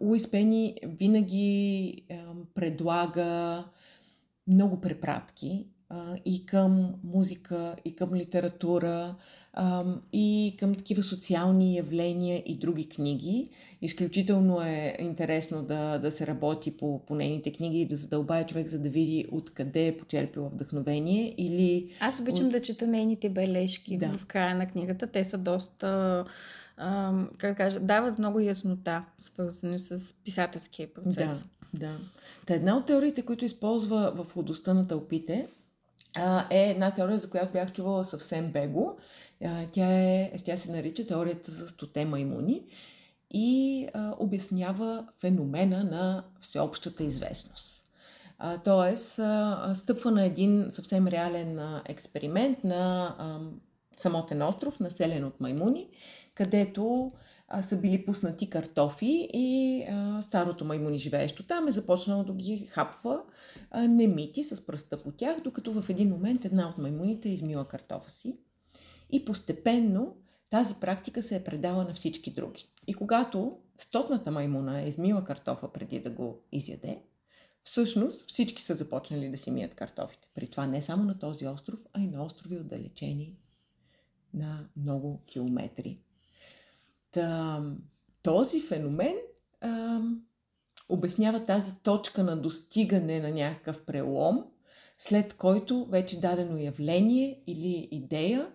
Луис 0.00 0.30
Пени 0.30 0.76
винаги 0.82 2.02
а, 2.10 2.14
предлага 2.54 3.64
много 4.46 4.80
препратки 4.80 5.66
а, 5.88 6.16
и 6.24 6.46
към 6.46 6.94
музика, 7.04 7.76
и 7.84 7.96
към 7.96 8.14
литература, 8.14 9.16
и 10.12 10.56
към 10.58 10.74
такива 10.74 11.02
социални 11.02 11.76
явления 11.76 12.42
и 12.46 12.56
други 12.56 12.88
книги. 12.88 13.48
Изключително 13.82 14.62
е 14.62 14.96
интересно 15.00 15.62
да, 15.62 15.98
да 15.98 16.12
се 16.12 16.26
работи 16.26 16.76
по, 16.76 17.06
по 17.06 17.14
нейните 17.14 17.52
книги 17.52 17.80
и 17.80 17.86
да 17.86 17.96
задълбае 17.96 18.46
човек, 18.46 18.66
за 18.66 18.78
да 18.78 18.88
види 18.88 19.26
откъде 19.32 19.86
е 19.86 19.96
почерпила 19.96 20.48
вдъхновение 20.48 21.34
или... 21.38 21.90
Аз 22.00 22.20
обичам 22.20 22.46
от... 22.46 22.52
да 22.52 22.62
чета 22.62 22.86
нейните 22.86 23.28
бележки 23.28 23.98
да. 23.98 24.08
в 24.18 24.26
края 24.26 24.54
на 24.54 24.68
книгата. 24.68 25.06
Те 25.06 25.24
са 25.24 25.38
доста 25.38 26.24
как 27.38 27.56
кажа, 27.56 27.80
дават 27.80 28.18
много 28.18 28.40
яснота, 28.40 29.04
свързани 29.18 29.78
с 29.78 30.14
писателския 30.24 30.94
процес. 30.94 31.42
Да, 31.74 31.86
да. 31.86 31.96
Та 32.46 32.54
една 32.54 32.76
от 32.76 32.86
теориите, 32.86 33.22
които 33.22 33.44
използва 33.44 34.12
в 34.16 34.36
лудостта 34.36 34.74
на 34.74 34.86
тълпите, 34.86 35.46
е 36.50 36.70
една 36.70 36.90
теория, 36.90 37.18
за 37.18 37.30
която 37.30 37.52
бях 37.52 37.72
чувала 37.72 38.04
съвсем 38.04 38.52
бего. 38.52 38.96
Тя, 39.72 39.92
е, 39.92 40.32
тя 40.44 40.56
се 40.56 40.72
нарича 40.72 41.06
теорията 41.06 41.50
за 41.52 41.68
стоте 41.68 42.04
маймуни 42.04 42.62
и 43.30 43.88
а, 43.94 44.14
обяснява 44.18 45.06
феномена 45.20 45.84
на 45.84 46.24
всеобщата 46.40 47.04
известност. 47.04 47.84
А, 48.38 48.58
тоест, 48.58 49.18
а, 49.18 49.72
стъпва 49.74 50.10
на 50.10 50.24
един 50.24 50.66
съвсем 50.70 51.06
реален 51.06 51.58
а, 51.58 51.82
експеримент 51.86 52.64
на 52.64 53.14
а, 53.18 53.38
самотен 53.96 54.42
остров, 54.42 54.80
населен 54.80 55.24
от 55.24 55.40
маймуни, 55.40 55.88
където 56.34 57.12
а, 57.50 57.62
са 57.62 57.76
били 57.76 58.04
пуснати 58.04 58.50
картофи 58.50 59.28
и 59.32 59.82
а, 59.90 60.22
старото 60.22 60.64
маймуни 60.64 60.98
живеещо 60.98 61.42
там 61.42 61.68
е 61.68 61.72
започнало 61.72 62.24
да 62.24 62.32
ги 62.32 62.66
хапва 62.66 63.22
а, 63.70 63.88
немити 63.88 64.44
с 64.44 64.66
пръста 64.66 65.02
по 65.02 65.12
тях, 65.12 65.40
докато 65.40 65.82
в 65.82 65.90
един 65.90 66.08
момент 66.08 66.44
една 66.44 66.68
от 66.68 66.78
маймуните 66.78 67.28
е 67.28 67.32
измила 67.32 67.68
картофа 67.68 68.10
си. 68.10 68.36
И 69.10 69.24
постепенно 69.24 70.16
тази 70.50 70.74
практика 70.74 71.22
се 71.22 71.36
е 71.36 71.44
предала 71.44 71.84
на 71.84 71.94
всички 71.94 72.30
други. 72.30 72.68
И 72.86 72.94
когато 72.94 73.58
стотната 73.78 74.30
маймуна 74.30 74.82
е 74.82 74.88
измила 74.88 75.24
картофа 75.24 75.72
преди 75.72 76.00
да 76.00 76.10
го 76.10 76.42
изяде, 76.52 77.02
всъщност 77.62 78.28
всички 78.28 78.62
са 78.62 78.74
започнали 78.74 79.30
да 79.30 79.38
си 79.38 79.50
мият 79.50 79.74
картофите. 79.74 80.28
При 80.34 80.48
това 80.48 80.66
не 80.66 80.82
само 80.82 81.04
на 81.04 81.18
този 81.18 81.46
остров, 81.46 81.80
а 81.92 82.00
и 82.00 82.06
на 82.06 82.24
острови 82.24 82.58
отдалечени 82.58 83.36
на 84.34 84.68
много 84.76 85.22
километри 85.26 86.00
Та, 87.12 87.62
този 88.22 88.60
феномен 88.60 89.14
а, 89.60 90.00
обяснява 90.88 91.44
тази 91.44 91.82
точка 91.82 92.22
на 92.22 92.36
достигане 92.36 93.20
на 93.20 93.30
някакъв 93.30 93.84
прелом, 93.84 94.44
след 94.98 95.34
който 95.34 95.84
вече 95.84 96.20
дадено 96.20 96.58
явление 96.58 97.42
или 97.46 97.88
идея 97.90 98.48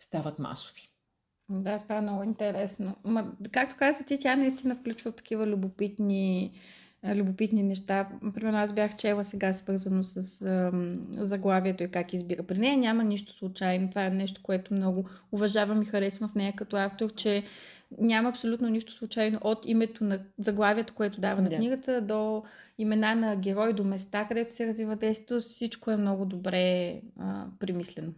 стават 0.00 0.38
масови. 0.38 0.88
Да, 1.48 1.78
това 1.78 1.96
е 1.96 2.00
много 2.00 2.22
интересно. 2.22 2.96
Ма, 3.04 3.32
както 3.52 3.76
каза 3.78 4.04
ти, 4.04 4.18
тя 4.18 4.36
наистина 4.36 4.76
включва 4.76 5.12
такива 5.12 5.46
любопитни, 5.46 6.52
любопитни 7.04 7.62
неща. 7.62 8.08
Примерно 8.34 8.58
аз 8.58 8.72
бях 8.72 8.96
чела 8.96 9.24
сега 9.24 9.52
свързано 9.52 10.04
с 10.04 10.42
ам, 10.42 11.06
заглавието 11.10 11.82
и 11.82 11.90
как 11.90 12.12
избира. 12.12 12.42
При 12.42 12.58
нея 12.58 12.76
няма 12.76 13.04
нищо 13.04 13.32
случайно. 13.32 13.88
Това 13.88 14.04
е 14.04 14.10
нещо, 14.10 14.40
което 14.42 14.74
много 14.74 15.08
уважавам 15.32 15.82
и 15.82 15.86
харесвам 15.86 16.30
в 16.30 16.34
нея 16.34 16.52
като 16.56 16.76
автор, 16.76 17.14
че 17.14 17.44
няма 17.98 18.28
абсолютно 18.28 18.68
нищо 18.68 18.92
случайно 18.92 19.38
от 19.42 19.58
името 19.64 20.04
на 20.04 20.20
заглавието, 20.38 20.94
което 20.94 21.20
дава 21.20 21.42
на 21.42 21.50
книгата, 21.50 22.00
до 22.00 22.42
имена 22.78 23.14
на 23.14 23.36
герои, 23.36 23.72
до 23.72 23.84
места, 23.84 24.24
където 24.28 24.54
се 24.54 24.66
развива 24.66 24.96
действието. 24.96 25.40
Всичко 25.40 25.90
е 25.90 25.96
много 25.96 26.24
добре 26.24 27.00
а, 27.20 27.44
примислено. 27.58 28.12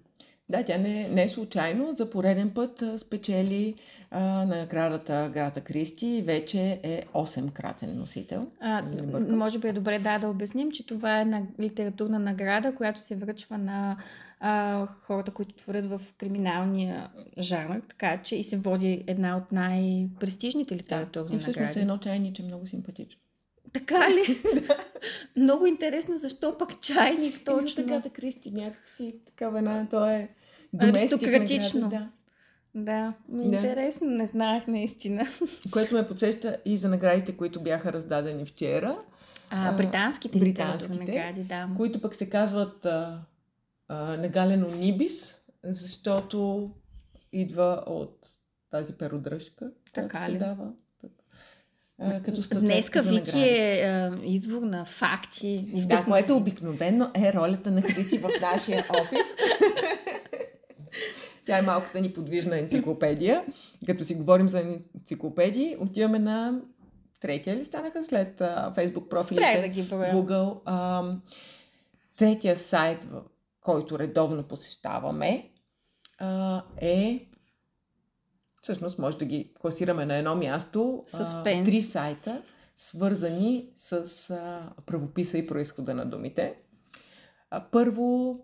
Да, 0.50 0.62
тя 0.62 0.78
не, 0.78 1.08
не 1.08 1.22
е 1.22 1.28
случайно. 1.28 1.92
За 1.92 2.10
пореден 2.10 2.50
път 2.50 2.84
спечели 2.96 3.74
а, 4.10 4.46
наградата 4.46 5.30
Грата 5.34 5.60
Кристи 5.60 6.06
и 6.06 6.22
вече 6.22 6.80
е 6.82 7.02
8-кратен 7.14 7.94
носител. 7.94 8.46
А, 8.60 8.82
може 9.30 9.58
би 9.58 9.68
е 9.68 9.72
добре 9.72 9.98
да, 9.98 10.18
да 10.18 10.28
обясним, 10.28 10.70
че 10.70 10.86
това 10.86 11.20
е 11.20 11.24
на 11.24 11.42
литературна 11.60 12.18
награда, 12.18 12.74
която 12.74 13.00
се 13.00 13.16
връчва 13.16 13.58
на 13.58 13.96
а, 14.40 14.86
хората, 14.86 15.30
които 15.30 15.54
творят 15.54 15.86
в 15.86 16.00
криминалния 16.18 17.08
жанр, 17.38 17.80
така 17.88 18.22
че 18.22 18.36
и 18.36 18.44
се 18.44 18.56
води 18.56 19.04
една 19.06 19.36
от 19.36 19.52
най-престижните 19.52 20.76
литературни 20.76 21.30
да, 21.30 21.36
и 21.36 21.38
всъщност 21.38 21.58
награди. 21.58 21.78
е 21.78 21.82
едно 21.82 21.98
чайниче 21.98 22.42
много 22.42 22.66
симпатично. 22.66 23.20
Така 23.72 24.10
ли? 24.10 24.40
да. 24.54 24.76
Много 25.36 25.66
интересно, 25.66 26.16
защо 26.16 26.58
пък 26.58 26.80
чайник 26.80 27.44
точно? 27.44 27.84
така 27.84 28.00
да 28.00 28.10
Кристи 28.10 28.50
някакси 28.50 29.14
такава 29.26 29.58
една, 29.58 29.86
то 29.90 30.06
е 30.06 30.28
Аристократично. 30.82 31.88
Да. 31.88 32.08
Да, 32.74 33.14
ми 33.28 33.44
е 33.44 33.48
да. 33.48 33.56
интересно, 33.56 34.10
не 34.10 34.26
знаех 34.26 34.66
наистина. 34.66 35.26
Което 35.70 35.94
ме 35.94 36.08
подсеща 36.08 36.56
и 36.64 36.78
за 36.78 36.88
наградите, 36.88 37.36
които 37.36 37.60
бяха 37.60 37.92
раздадени 37.92 38.44
вчера. 38.44 38.98
А, 39.50 39.72
британските, 39.72 40.38
британските 40.38 40.98
награди, 40.98 41.40
да. 41.40 41.68
Които 41.76 42.00
пък 42.00 42.14
се 42.14 42.28
казват 42.28 42.86
а, 42.86 43.20
а, 43.88 44.16
Негалено 44.16 44.68
Нибис, 44.68 45.38
защото 45.64 46.70
идва 47.32 47.82
от 47.86 48.28
тази 48.70 48.92
перодръжка, 48.92 49.70
така 49.92 50.28
ли? 50.28 50.32
се 50.32 50.38
дава. 50.38 50.72
А, 52.00 52.22
като 52.22 52.60
Днеска 52.60 53.02
Вики 53.02 53.40
е 53.40 53.82
а, 53.84 54.18
извор 54.24 54.62
на 54.62 54.84
факти. 54.84 55.66
Да, 55.86 56.04
което 56.04 56.36
обикновено 56.36 57.10
е 57.14 57.32
ролята 57.32 57.70
на 57.70 57.82
Хриси 57.82 58.18
в 58.18 58.30
нашия 58.40 58.86
офис. 59.02 59.26
Тя 61.48 61.58
е 61.58 61.62
малката 61.62 62.00
ни 62.00 62.12
подвижна 62.12 62.58
енциклопедия. 62.58 63.44
Като 63.86 64.04
си 64.04 64.14
говорим 64.14 64.48
за 64.48 64.60
енциклопедии, 64.60 65.76
отиваме 65.80 66.18
на 66.18 66.60
третия 67.20 67.56
ли 67.56 67.64
станаха 67.64 68.04
след 68.04 68.40
а, 68.40 68.72
Facebook 68.76 69.08
профилите? 69.08 69.60
Да 69.60 69.68
ги 69.68 69.88
Google. 69.88 70.60
А, 70.64 71.04
третия 72.16 72.56
сайт, 72.56 73.06
който 73.60 73.98
редовно 73.98 74.42
посещаваме, 74.42 75.50
а, 76.18 76.62
е 76.80 77.26
всъщност 78.62 78.98
може 78.98 79.18
да 79.18 79.24
ги 79.24 79.52
класираме 79.60 80.06
на 80.06 80.16
едно 80.16 80.36
място. 80.36 81.04
А, 81.12 81.42
три 81.64 81.82
сайта, 81.82 82.42
свързани 82.76 83.70
с 83.74 84.30
а, 84.30 84.72
правописа 84.86 85.38
и 85.38 85.46
происхода 85.46 85.94
на 85.94 86.06
думите. 86.06 86.54
А, 87.50 87.64
първо 87.70 88.38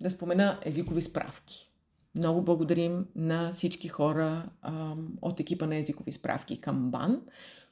да 0.00 0.10
спомена 0.10 0.60
езикови 0.64 1.02
справки. 1.02 1.72
Много 2.16 2.42
благодарим 2.42 3.06
на 3.16 3.50
всички 3.52 3.88
хора 3.88 4.42
а, 4.62 4.94
от 5.22 5.40
екипа 5.40 5.66
на 5.66 5.76
езикови 5.76 6.12
справки 6.12 6.60
към 6.60 6.90
БАН, 6.90 7.20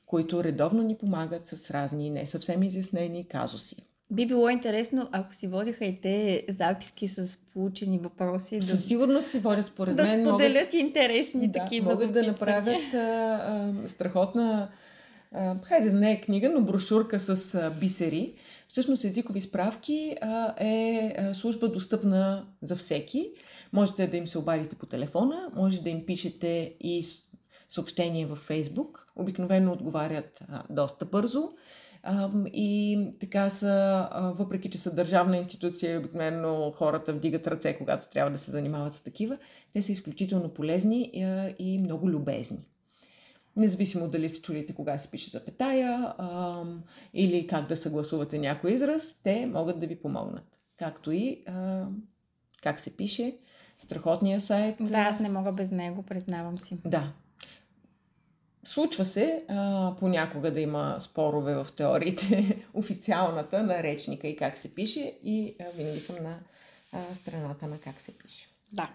които 0.06 0.44
редовно 0.44 0.82
ни 0.82 0.96
помагат 0.96 1.46
с 1.46 1.70
разни 1.70 2.10
не 2.10 2.26
съвсем 2.26 2.62
изяснени 2.62 3.28
казуси. 3.28 3.76
Би 4.10 4.26
било 4.26 4.48
интересно, 4.48 5.08
ако 5.12 5.34
си 5.34 5.46
водиха 5.46 5.84
и 5.84 6.00
те 6.00 6.44
записки 6.48 7.08
с 7.08 7.38
получени 7.52 7.98
въпроси. 7.98 8.62
Със 8.62 8.76
да, 8.76 8.82
сигурност 8.82 9.30
си 9.30 9.38
водят 9.38 9.66
според 9.66 9.96
да 9.96 10.02
мен. 10.02 10.22
Да 10.22 10.30
споделят 10.30 10.54
могат, 10.54 10.74
интересни 10.74 11.48
да, 11.48 11.58
такива 11.58 11.92
Могат 11.92 12.12
да 12.12 12.22
направят 12.22 12.94
а, 12.94 12.98
а, 12.98 13.88
страхотна, 13.88 14.68
а, 15.34 15.56
хайде 15.62 15.90
да 15.90 15.98
не 15.98 16.12
е 16.12 16.20
книга, 16.20 16.50
но 16.50 16.62
брошурка 16.62 17.20
с 17.20 17.70
бисери. 17.80 18.34
Всъщност 18.68 19.04
езикови 19.04 19.40
справки 19.40 20.16
е 20.60 21.16
служба 21.32 21.68
достъпна 21.68 22.46
за 22.62 22.76
всеки. 22.76 23.32
Можете 23.72 24.06
да 24.06 24.16
им 24.16 24.26
се 24.26 24.38
обадите 24.38 24.76
по 24.76 24.86
телефона, 24.86 25.50
може 25.56 25.80
да 25.80 25.90
им 25.90 26.06
пишете 26.06 26.74
и 26.80 27.04
съобщение 27.68 28.26
във 28.26 28.38
Фейсбук. 28.38 29.06
Обикновено 29.16 29.72
отговарят 29.72 30.42
доста 30.70 31.04
бързо. 31.04 31.50
И 32.52 32.98
така 33.20 33.50
са, 33.50 34.08
въпреки 34.38 34.70
че 34.70 34.78
са 34.78 34.94
държавна 34.94 35.36
институция, 35.36 35.98
обикновено 35.98 36.72
хората 36.76 37.12
вдигат 37.12 37.46
ръце, 37.46 37.78
когато 37.78 38.08
трябва 38.08 38.30
да 38.30 38.38
се 38.38 38.50
занимават 38.50 38.94
с 38.94 39.00
такива, 39.00 39.38
те 39.72 39.82
са 39.82 39.92
изключително 39.92 40.48
полезни 40.48 41.10
и 41.58 41.78
много 41.78 42.10
любезни. 42.10 42.58
Независимо 43.56 44.08
дали 44.08 44.28
се 44.28 44.42
чудите 44.42 44.74
кога 44.74 44.98
се 44.98 45.08
пише 45.08 45.30
запетая 45.30 46.14
а, 46.18 46.62
или 47.14 47.46
как 47.46 47.66
да 47.66 47.76
съгласувате 47.76 48.38
някой 48.38 48.72
израз, 48.72 49.16
те 49.22 49.46
могат 49.46 49.80
да 49.80 49.86
ви 49.86 49.96
помогнат. 49.96 50.58
Както 50.78 51.12
и 51.12 51.42
а, 51.46 51.86
как 52.62 52.80
се 52.80 52.96
пише, 52.96 53.36
страхотния 53.78 54.40
сайт. 54.40 54.76
Да, 54.80 54.98
аз 54.98 55.20
не 55.20 55.28
мога 55.28 55.52
без 55.52 55.70
него, 55.70 56.02
признавам 56.02 56.58
си. 56.58 56.78
Да, 56.84 57.12
Случва 58.66 59.04
се 59.04 59.42
а, 59.48 59.92
понякога 59.98 60.52
да 60.52 60.60
има 60.60 60.96
спорове 61.00 61.54
в 61.54 61.66
теориите, 61.76 62.64
официалната 62.74 63.62
на 63.62 63.82
речника 63.82 64.28
и 64.28 64.36
как 64.36 64.58
се 64.58 64.74
пише 64.74 65.14
и 65.24 65.56
а, 65.60 65.64
винаги 65.76 66.00
съм 66.00 66.16
на 66.22 66.38
а, 66.92 67.14
страната 67.14 67.66
на 67.66 67.78
как 67.78 68.00
се 68.00 68.18
пише. 68.18 68.48
Да. 68.72 68.82
Да. 68.82 68.90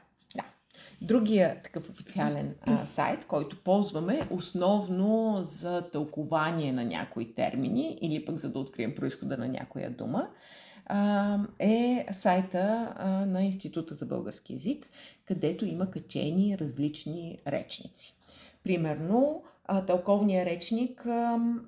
Другия 1.02 1.62
такъв 1.64 1.90
официален 1.90 2.56
а, 2.62 2.86
сайт, 2.86 3.26
който 3.26 3.64
ползваме 3.64 4.28
основно 4.30 5.40
за 5.44 5.82
тълкование 5.82 6.72
на 6.72 6.86
някои 6.86 7.34
термини 7.34 7.98
или 8.02 8.26
пък 8.26 8.38
за 8.38 8.50
да 8.50 8.60
открием 8.60 8.96
происхода 8.96 9.38
на 9.38 9.48
някоя 9.48 9.90
дума, 9.90 10.30
а, 10.86 11.40
е 11.60 12.06
сайта 12.12 12.94
а, 12.98 13.10
на 13.10 13.44
Института 13.44 13.96
за 13.96 14.06
български 14.06 14.54
язик, 14.54 14.90
където 15.26 15.66
има 15.66 15.92
качени 15.92 16.58
различни 16.58 17.40
речници. 17.48 18.16
Примерно, 18.64 19.44
тълковният 19.88 20.48
речник 20.48 21.06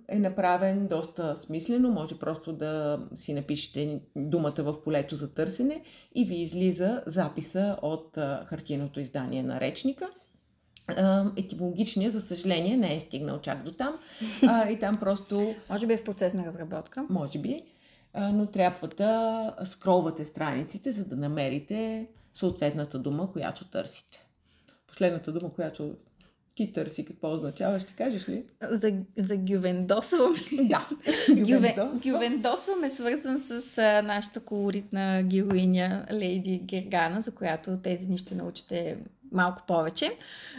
е 0.07 0.19
направен 0.19 0.87
доста 0.87 1.37
смислено. 1.37 1.91
Може 1.91 2.19
просто 2.19 2.53
да 2.53 2.99
си 3.15 3.33
напишете 3.33 4.01
думата 4.15 4.55
в 4.59 4.83
полето 4.83 5.15
за 5.15 5.33
търсене 5.33 5.83
и 6.15 6.25
ви 6.25 6.35
излиза 6.35 7.03
записа 7.05 7.77
от 7.81 8.17
а, 8.17 8.45
хартийното 8.45 8.99
издание 8.99 9.43
на 9.43 9.59
речника. 9.59 10.09
етимологичният, 11.37 12.13
за 12.13 12.21
съжаление, 12.21 12.77
не 12.77 12.95
е 12.95 12.99
стигнал 12.99 13.41
чак 13.41 13.63
до 13.63 13.71
там. 13.71 13.99
А, 14.47 14.69
и 14.69 14.79
там 14.79 14.99
просто... 14.99 15.55
Може 15.69 15.87
би 15.87 15.93
е 15.93 15.97
в 15.97 16.03
процес 16.03 16.33
на 16.33 16.45
разработка. 16.45 17.05
Може 17.09 17.39
би. 17.39 17.61
А, 18.13 18.31
но 18.31 18.45
трябва 18.45 18.87
да 18.87 19.55
скролвате 19.63 20.25
страниците, 20.25 20.91
за 20.91 21.05
да 21.05 21.15
намерите 21.15 22.07
съответната 22.33 22.99
дума, 22.99 23.31
която 23.31 23.65
търсите. 23.65 24.25
Последната 24.87 25.31
дума, 25.31 25.53
която 25.53 25.95
ти 26.67 26.73
търси 26.73 27.05
какво 27.05 27.33
означава, 27.33 27.79
ще 27.79 27.93
кажеш 27.93 28.29
ли? 28.29 28.43
За, 28.71 28.93
за 29.17 29.37
гювендосвам. 29.37 30.35
Да. 30.51 30.89
Гювендосвам 32.05 32.83
е 32.83 32.89
свързан 32.89 33.39
с 33.39 33.77
а, 33.77 34.01
нашата 34.01 34.39
колоритна 34.39 35.23
героиня 35.23 36.05
Лейди 36.11 36.61
Гергана, 36.63 37.21
за 37.21 37.31
която 37.31 37.77
тези 37.77 38.05
дни 38.05 38.17
ще 38.17 38.35
научите 38.35 38.97
малко 39.31 39.61
повече. 39.67 40.11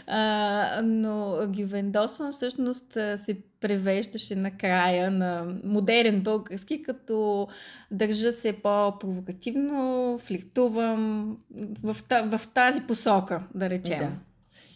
А, 0.07 0.81
но 0.83 1.37
Гювендосвам 1.47 2.31
всъщност 2.31 2.93
се 2.93 3.37
превеждаше 3.59 4.35
на 4.35 4.51
края 4.51 5.11
на 5.11 5.55
модерен 5.63 6.21
български, 6.21 6.83
като 6.83 7.47
държа 7.91 8.31
се 8.31 8.53
по-провокативно, 8.53 10.19
фликтувам 10.23 11.37
в, 11.83 11.95
в 12.09 12.41
тази 12.53 12.81
посока, 12.81 13.43
да 13.55 13.69
речем. 13.69 13.99
Да. 13.99 14.11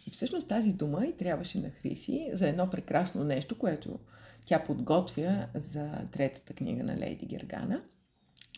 И 0.07 0.11
всъщност 0.11 0.47
тази 0.47 0.73
дума 0.73 1.05
и 1.05 1.17
трябваше 1.17 1.59
на 1.59 1.69
Хриси 1.69 2.29
за 2.33 2.47
едно 2.47 2.69
прекрасно 2.69 3.23
нещо, 3.23 3.57
което 3.57 3.99
тя 4.45 4.63
подготвя 4.63 5.47
за 5.55 5.91
третата 6.11 6.53
книга 6.53 6.83
на 6.83 6.97
Лейди 6.97 7.25
Гергана 7.25 7.81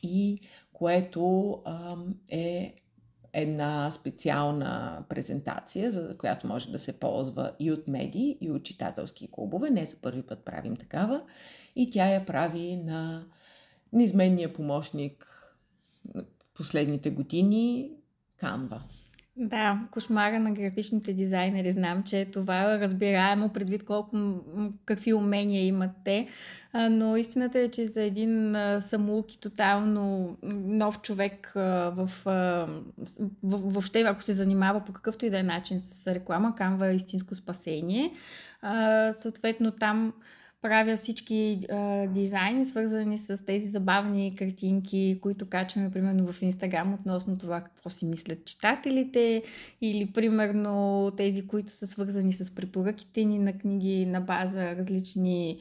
и 0.04 0.40
което 0.74 1.54
ам, 1.66 2.16
е 2.30 2.76
една 3.34 3.92
специална 3.92 5.04
презентация, 5.10 5.92
за 5.92 6.18
която 6.18 6.48
може 6.48 6.72
да 6.72 6.80
се 6.80 7.00
ползва 7.00 7.52
и 7.60 7.72
от 7.72 7.88
медии, 7.88 8.38
и 8.42 8.52
от 8.52 8.64
читателски 8.64 9.28
клубове. 9.32 9.70
Не 9.70 9.86
за 9.86 9.98
първи 9.98 10.22
път 10.22 10.46
правим 10.46 10.76
такава. 10.76 11.22
И 11.76 11.90
тя 11.90 12.06
я 12.08 12.26
прави 12.26 12.76
на 12.76 13.26
неизменния 13.94 14.54
помощник 14.54 15.26
последните 16.54 17.10
години 17.10 17.92
Канва. 18.38 18.84
Да, 19.42 19.80
кошмара 19.92 20.40
на 20.40 20.52
графичните 20.52 21.14
дизайнери. 21.14 21.72
Знам, 21.72 22.04
че 22.04 22.26
това 22.26 22.62
е 22.62 22.80
разбираемо 22.80 23.50
предвид 23.50 23.86
колко, 23.86 24.18
какви 24.86 25.14
умения 25.14 25.66
имат 25.66 25.92
те, 26.04 26.28
но 26.74 27.18
истината 27.18 27.60
е, 27.60 27.70
че 27.70 27.86
за 27.86 28.04
един 28.04 28.56
самоук 28.82 29.34
и 29.34 29.40
тотално 29.40 30.38
нов 30.54 31.02
човек 31.02 31.52
в, 31.56 32.10
въобще, 33.44 34.02
ако 34.02 34.24
се 34.24 34.34
занимава 34.34 34.86
по 34.86 34.94
какъвто 34.94 35.26
и 35.26 35.30
да 35.30 35.40
е 35.40 35.44
начин 35.44 35.80
с 35.80 36.08
реклама, 36.08 36.56
камва 36.56 36.92
истинско 36.92 37.36
спасение. 37.36 38.12
Съответно 39.18 39.72
там 39.72 40.14
правя 40.62 40.98
всички 40.98 41.60
а, 41.72 42.08
дизайни, 42.08 42.66
свързани 42.66 43.18
с 43.18 43.46
тези 43.46 43.68
забавни 43.68 44.36
картинки, 44.36 45.20
които 45.22 45.50
качваме, 45.50 45.92
примерно, 45.92 46.34
в 46.34 46.42
Инстаграм 46.42 46.94
относно 46.94 47.38
това 47.38 47.62
какво 47.62 47.90
си 47.90 48.06
мислят 48.06 48.46
читателите, 48.46 49.44
или, 49.82 50.12
примерно, 50.14 51.12
тези, 51.18 51.48
които 51.48 51.74
са 51.74 51.88
свързани 51.88 52.34
с 52.34 52.56
препоръките 52.56 53.24
ни 53.24 53.40
на 53.40 53.58
книги 53.58 54.06
на 54.06 54.22
база 54.22 54.76
различни 54.76 55.60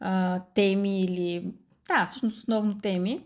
а, 0.00 0.40
теми 0.54 1.04
или... 1.04 1.52
Да, 1.88 2.06
всъщност 2.06 2.36
основно 2.36 2.78
теми. 2.78 3.20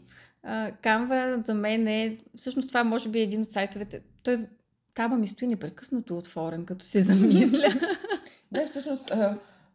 Канва 0.80 1.37
за 1.40 1.54
мен 1.54 1.88
е... 1.88 2.16
Всъщност 2.37 2.68
това 2.68 2.84
може 2.84 3.08
би 3.08 3.18
е 3.18 3.22
един 3.22 3.42
от 3.42 3.50
сайтовете. 3.50 4.00
Той 4.22 4.46
таба 4.94 5.16
ми 5.16 5.28
стои 5.28 5.48
непрекъснато 5.48 6.18
отворен, 6.18 6.64
като 6.64 6.84
се 6.84 7.00
замисля. 7.00 7.68
Да, 8.52 8.66
всъщност 8.66 9.12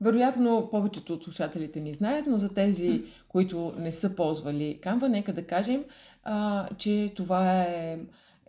вероятно, 0.02 0.68
повечето 0.72 1.14
от 1.14 1.24
слушателите 1.24 1.80
ни 1.80 1.94
знаят, 1.94 2.28
но 2.28 2.38
за 2.38 2.50
тези, 2.50 3.04
които 3.28 3.74
не 3.78 3.92
са 3.92 4.10
ползвали 4.10 4.80
Canva, 4.84 5.08
нека 5.08 5.34
да 5.34 5.48
кажем, 5.48 5.84
а, 6.24 6.68
че 6.78 7.14
това 7.16 7.62
е 7.62 8.00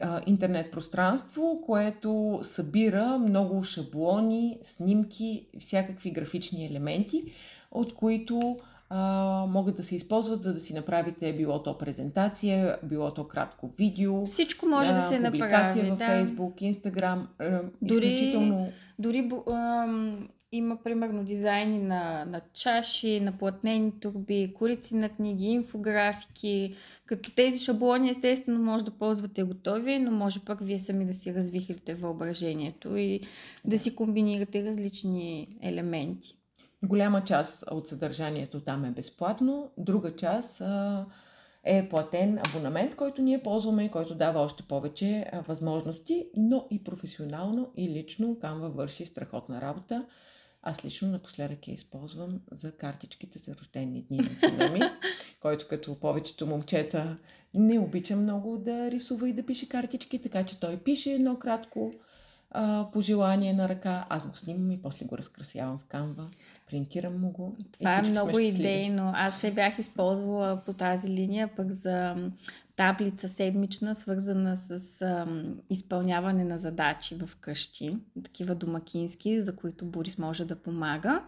а, 0.01 0.21
интернет 0.27 0.71
пространство, 0.71 1.63
което 1.67 2.41
събира 2.43 3.19
много 3.19 3.63
шаблони, 3.63 4.59
снимки, 4.63 5.47
всякакви 5.61 6.11
графични 6.11 6.67
елементи, 6.67 7.25
от 7.71 7.95
които 7.95 8.57
а, 8.91 9.47
могат 9.49 9.77
да 9.77 9.83
се 9.83 9.97
използват, 9.97 10.43
за 10.43 10.55
да 10.55 10.61
си 10.61 10.75
направите 10.75 11.33
било 11.33 11.63
то 11.63 11.79
презентация, 11.79 12.77
било 12.83 13.15
то 13.15 13.25
кратко 13.25 13.71
видео. 13.79 14.27
Всичко 14.27 14.67
може 14.67 14.91
а, 14.91 14.95
да 14.95 15.03
се 15.03 15.19
направи. 15.19 15.39
Публикация 15.39 15.95
в 15.95 15.97
да. 15.97 16.05
Facebook, 16.05 16.73
Instagram. 16.73 17.27
А, 17.39 17.63
дори, 17.83 18.07
изключително... 18.07 18.73
Дори 18.99 19.31
ам, 19.51 20.29
има 20.53 20.83
примерно 20.83 21.25
дизайни 21.25 21.79
на, 21.79 22.25
на 22.25 22.41
чаши, 22.53 23.21
на 23.21 23.39
платнени 23.39 23.93
турби, 24.01 24.55
корици 24.55 24.95
на 24.95 25.09
книги, 25.09 25.45
инфографики. 25.47 26.75
Като 27.07 27.35
тези 27.35 27.59
шаблони, 27.59 28.11
естествено, 28.11 28.63
може 28.63 28.85
да 28.85 28.91
ползвате 28.91 29.43
готови, 29.43 29.99
но 29.99 30.11
може 30.11 30.45
пък 30.45 30.59
вие 30.63 30.79
сами 30.79 31.05
да 31.05 31.15
си 31.15 31.35
развихрите 31.35 31.95
въображението 31.95 32.97
и 32.97 33.21
да 33.65 33.79
си 33.79 33.95
комбинирате 33.95 34.65
различни 34.65 35.57
елементи. 35.63 36.37
Голяма 36.85 37.25
част 37.25 37.65
от 37.71 37.89
съдържанието 37.89 38.61
там 38.61 38.85
е 38.85 38.91
безплатно, 38.91 39.71
друга 39.79 40.17
част 40.17 40.63
е 41.65 41.89
платен 41.89 42.39
абонамент, 42.49 42.97
който 42.97 43.23
ние 43.23 43.43
ползваме 43.43 43.85
и 43.85 43.91
който 43.91 44.15
дава 44.15 44.41
още 44.41 44.63
повече 44.63 45.25
възможности, 45.49 46.27
но 46.37 46.67
и 46.71 46.85
професионално 46.85 47.73
и 47.77 47.89
лично 47.89 48.37
Canva 48.43 48.69
върши 48.69 49.07
страхотна 49.07 49.61
работа. 49.61 50.07
Аз 50.63 50.85
лично 50.85 51.09
напоследък 51.09 51.69
я 51.69 51.75
използвам 51.75 52.41
за 52.53 52.73
картичките 52.73 53.39
за 53.39 53.55
рождени 53.55 54.03
дни 54.03 54.17
на 54.17 54.37
сина 54.37 54.71
ми, 54.71 54.81
който 55.41 55.69
като 55.69 56.01
повечето 56.01 56.47
момчета 56.47 57.17
не 57.55 57.79
обича 57.79 58.17
много 58.17 58.59
да 58.59 58.91
рисува 58.91 59.29
и 59.29 59.33
да 59.33 59.47
пише 59.47 59.69
картички, 59.69 60.23
така 60.23 60.45
че 60.45 60.61
той 60.61 60.77
пише 60.77 61.13
едно 61.13 61.39
кратко 61.39 61.93
а, 62.51 62.87
пожелание 62.93 63.53
на 63.53 63.69
ръка, 63.69 64.07
аз 64.09 64.27
го 64.29 64.37
снимам 64.37 64.71
и 64.71 64.83
после 64.83 65.07
го 65.07 65.19
разкрасявам 65.19 65.79
в 65.79 65.87
канва, 65.89 66.29
принтирам 66.71 67.21
му 67.21 67.31
го. 67.31 67.57
Това 67.73 67.99
е 67.99 68.03
много 68.03 68.39
идейно. 68.39 69.13
Аз 69.15 69.41
се 69.41 69.51
бях 69.51 69.79
използвала 69.79 70.63
по 70.67 70.73
тази 70.73 71.09
линия 71.09 71.49
пък 71.57 71.73
за 71.73 72.17
таблица 72.81 73.29
седмична, 73.29 73.95
свързана 73.95 74.57
с 74.57 75.03
а, 75.03 75.27
изпълняване 75.71 76.45
на 76.45 76.59
задачи 76.59 77.15
в 77.15 77.37
къщи, 77.41 77.97
такива 78.25 78.55
домакински, 78.55 79.41
за 79.41 79.57
които 79.57 79.85
Борис 79.85 80.19
може 80.19 80.45
да 80.45 80.57
помага. 80.57 81.23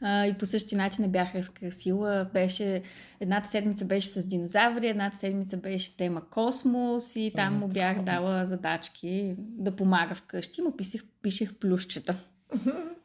А, 0.00 0.26
и 0.26 0.34
по 0.34 0.46
същия 0.46 0.78
начин 0.78 1.02
не 1.02 1.08
бях 1.08 1.34
разкрасила. 1.34 2.30
Беше, 2.32 2.82
едната 3.20 3.48
седмица 3.48 3.84
беше 3.84 4.08
с 4.08 4.26
динозаври, 4.26 4.88
едната 4.88 5.16
седмица 5.16 5.56
беше 5.56 5.96
тема 5.96 6.22
космос 6.30 7.16
и 7.16 7.32
там 7.36 7.58
му 7.58 7.68
бях 7.68 8.02
дала 8.02 8.46
задачки 8.46 9.34
да 9.38 9.76
помага 9.76 10.14
вкъщи. 10.14 10.62
Му 10.62 10.76
писах, 10.76 11.04
пишех 11.22 11.54
плюсчета. 11.54 12.16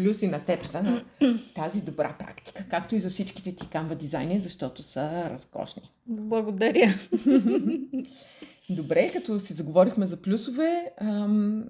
плюси 0.00 0.26
на 0.26 0.44
теб 0.44 0.64
са 0.64 0.82
на 0.82 1.04
тази 1.54 1.82
добра 1.82 2.16
практика, 2.18 2.66
както 2.70 2.94
и 2.94 3.00
за 3.00 3.10
всичките 3.10 3.54
ти 3.54 3.68
камва 3.68 3.94
дизайни, 3.94 4.38
защото 4.38 4.82
са 4.82 5.30
разкошни. 5.30 5.82
Благодаря. 6.06 6.94
Добре, 8.70 9.12
като 9.12 9.40
си 9.40 9.52
заговорихме 9.52 10.06
за 10.06 10.16
плюсове, 10.22 10.92
ам, 10.96 11.64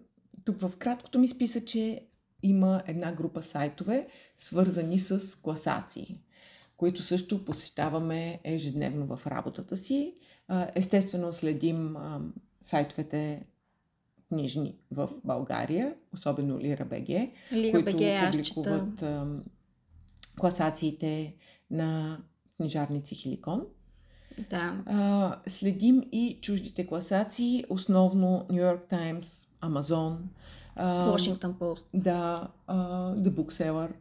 тук 0.45 0.61
в 0.61 0.73
краткото 0.79 1.19
ми 1.19 1.29
списа, 1.29 1.65
че 1.65 2.07
има 2.43 2.83
една 2.87 3.13
група 3.13 3.43
сайтове, 3.43 4.07
свързани 4.37 4.99
с 4.99 5.39
класации, 5.43 6.19
които 6.77 7.03
също 7.03 7.45
посещаваме 7.45 8.41
ежедневно 8.45 9.17
в 9.17 9.27
работата 9.27 9.77
си. 9.77 10.15
Естествено, 10.75 11.33
следим 11.33 11.97
сайтовете 12.63 13.43
книжни 14.31 14.77
в 14.91 15.11
България, 15.25 15.95
особено 16.15 16.59
Лира 16.59 16.85
БГ, 16.85 17.09
Лира 17.53 17.73
които 17.73 17.85
БГ, 17.85 18.33
публикуват 18.33 19.03
а, 19.03 19.27
класациите 20.41 21.35
на 21.71 22.19
книжарници 22.57 23.15
Хиликон. 23.15 23.67
Да. 24.51 24.83
А, 24.87 25.37
следим 25.47 26.03
и 26.13 26.39
чуждите 26.41 26.87
класации, 26.87 27.65
основно 27.71 28.47
New 28.51 28.75
York 28.75 28.93
Times, 28.93 29.27
Amazon, 29.63 30.17
а, 30.77 31.13
Washington 31.13 31.53
Post. 31.53 31.85
Да, 31.95 32.49
а, 32.67 32.77
The 33.15 33.29
Bookseller 33.29 33.93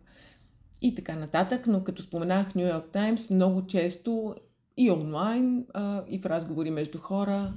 и 0.81 0.95
така 0.95 1.15
нататък. 1.15 1.67
Но 1.67 1.83
като 1.83 2.01
споменах 2.01 2.53
New 2.53 2.73
York 2.73 2.93
Times, 2.93 3.33
много 3.33 3.67
често 3.67 4.35
и 4.77 4.91
онлайн, 4.91 5.65
а, 5.73 6.03
и 6.07 6.19
в 6.19 6.25
разговори 6.25 6.71
между 6.71 6.97
хора, 6.97 7.53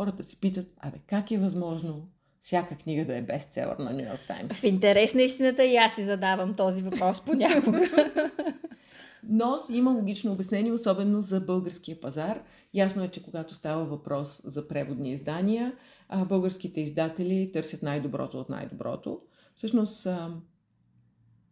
хората 0.00 0.24
се 0.24 0.36
питат, 0.36 0.66
абе, 0.78 0.98
как 1.06 1.30
е 1.30 1.38
възможно 1.38 2.08
всяка 2.38 2.76
книга 2.76 3.04
да 3.04 3.16
е 3.16 3.22
бестселър 3.22 3.76
на 3.76 3.92
Нью 3.92 4.06
Йорк 4.06 4.20
Таймс? 4.28 4.52
В 4.52 4.64
интерес 4.64 5.14
на 5.14 5.22
истината 5.22 5.64
и 5.64 5.76
аз 5.76 5.94
си 5.94 6.04
задавам 6.04 6.54
този 6.54 6.82
въпрос 6.82 7.24
понякога. 7.24 7.80
Но 9.28 9.56
има 9.70 9.90
логично 9.90 10.32
обяснение, 10.32 10.72
особено 10.72 11.20
за 11.20 11.40
българския 11.40 12.00
пазар. 12.00 12.42
Ясно 12.74 13.04
е, 13.04 13.08
че 13.08 13.22
когато 13.22 13.54
става 13.54 13.84
въпрос 13.84 14.40
за 14.44 14.68
преводни 14.68 15.12
издания, 15.12 15.72
българските 16.26 16.80
издатели 16.80 17.50
търсят 17.52 17.82
най-доброто 17.82 18.40
от 18.40 18.48
най-доброто. 18.48 19.20
Всъщност, 19.56 20.06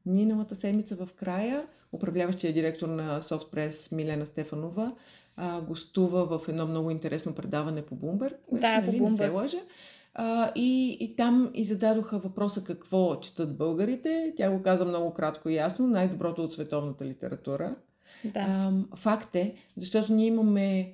миналата 0.07 0.55
седмица 0.55 0.97
в 0.97 1.09
края, 1.17 1.67
управляващия 1.93 2.53
директор 2.53 2.89
на 2.89 3.23
Softpress 3.23 3.93
Милена 3.93 4.27
Стефанова 4.27 4.95
а, 5.39 5.61
гостува 5.61 6.39
в 6.39 6.49
едно 6.49 6.67
много 6.67 6.91
интересно 6.91 7.35
предаване 7.35 7.83
по 7.83 7.95
Bloomberg. 7.95 8.35
Да, 8.53 8.81
нали, 8.81 8.99
по 8.99 9.05
Bloomberg. 9.05 9.11
Не 9.11 9.17
се 9.17 9.29
лъжа. 9.29 9.59
А, 10.15 10.51
и, 10.55 10.97
и 11.01 11.17
там 11.17 11.51
и 11.55 11.65
зададоха 11.65 12.19
въпроса 12.19 12.65
какво 12.65 13.21
четат 13.21 13.57
българите. 13.57 14.33
Тя 14.37 14.51
го 14.51 14.63
каза 14.63 14.85
много 14.85 15.15
кратко 15.15 15.49
и 15.49 15.55
ясно. 15.55 15.87
Най-доброто 15.87 16.45
от 16.45 16.53
световната 16.53 17.05
литература. 17.05 17.75
Да. 18.25 18.41
А, 18.41 18.73
факт 18.97 19.37
е, 19.37 19.55
защото 19.77 20.13
ние 20.13 20.27
имаме 20.27 20.93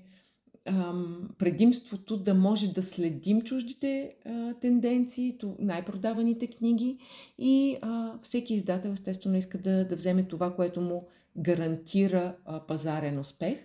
ам, 0.66 1.28
предимството 1.38 2.16
да 2.16 2.34
може 2.34 2.72
да 2.72 2.82
следим 2.82 3.42
чуждите 3.42 4.14
а, 4.26 4.54
тенденции, 4.54 5.38
най-продаваните 5.58 6.46
книги 6.46 6.98
и 7.38 7.76
а, 7.82 8.12
всеки 8.22 8.54
издател 8.54 8.90
естествено 8.90 9.36
иска 9.36 9.58
да, 9.58 9.84
да 9.84 9.96
вземе 9.96 10.22
това, 10.22 10.54
което 10.54 10.80
му 10.80 11.06
гарантира 11.38 12.34
а, 12.44 12.60
пазарен 12.60 13.18
успех. 13.18 13.58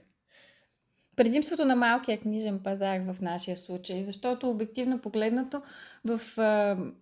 Предимството 1.20 1.66
на 1.66 1.76
малкия 1.76 2.20
книжен 2.20 2.60
пазар 2.60 3.00
в 3.00 3.22
нашия 3.22 3.58
случай, 3.58 4.04
защото 4.04 4.50
обективно 4.50 5.00
погледнато 5.00 5.62
в, 6.06 6.22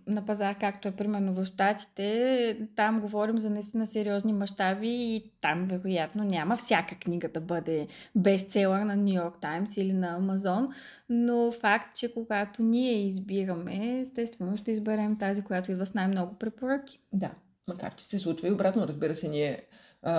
на 0.07 0.25
пазар, 0.25 0.57
както 0.59 0.87
е 0.87 0.91
примерно 0.91 1.33
в 1.33 1.45
Штатите, 1.45 2.57
там 2.75 3.01
говорим 3.01 3.39
за 3.39 3.49
наистина 3.49 3.87
сериозни 3.87 4.33
мащаби 4.33 4.89
и 4.89 5.31
там 5.41 5.65
вероятно 5.65 6.23
няма 6.23 6.57
всяка 6.57 6.95
книга 6.95 7.29
да 7.29 7.41
бъде 7.41 7.87
бестселър 8.15 8.79
на 8.79 8.95
Нью 8.95 9.13
Йорк 9.13 9.35
Таймс 9.41 9.77
или 9.77 9.93
на 9.93 10.07
Амазон, 10.07 10.69
но 11.09 11.51
факт, 11.51 11.95
че 11.95 12.13
когато 12.13 12.63
ние 12.63 13.05
избираме, 13.05 13.99
естествено 13.99 14.57
ще 14.57 14.71
изберем 14.71 15.17
тази, 15.17 15.41
която 15.41 15.71
идва 15.71 15.85
с 15.85 15.93
най-много 15.93 16.35
препоръки. 16.35 16.99
Да, 17.13 17.31
макар 17.67 17.95
че 17.95 18.05
се 18.05 18.19
случва 18.19 18.47
и 18.47 18.51
обратно, 18.51 18.87
разбира 18.87 19.15
се, 19.15 19.27
ние 19.27 19.61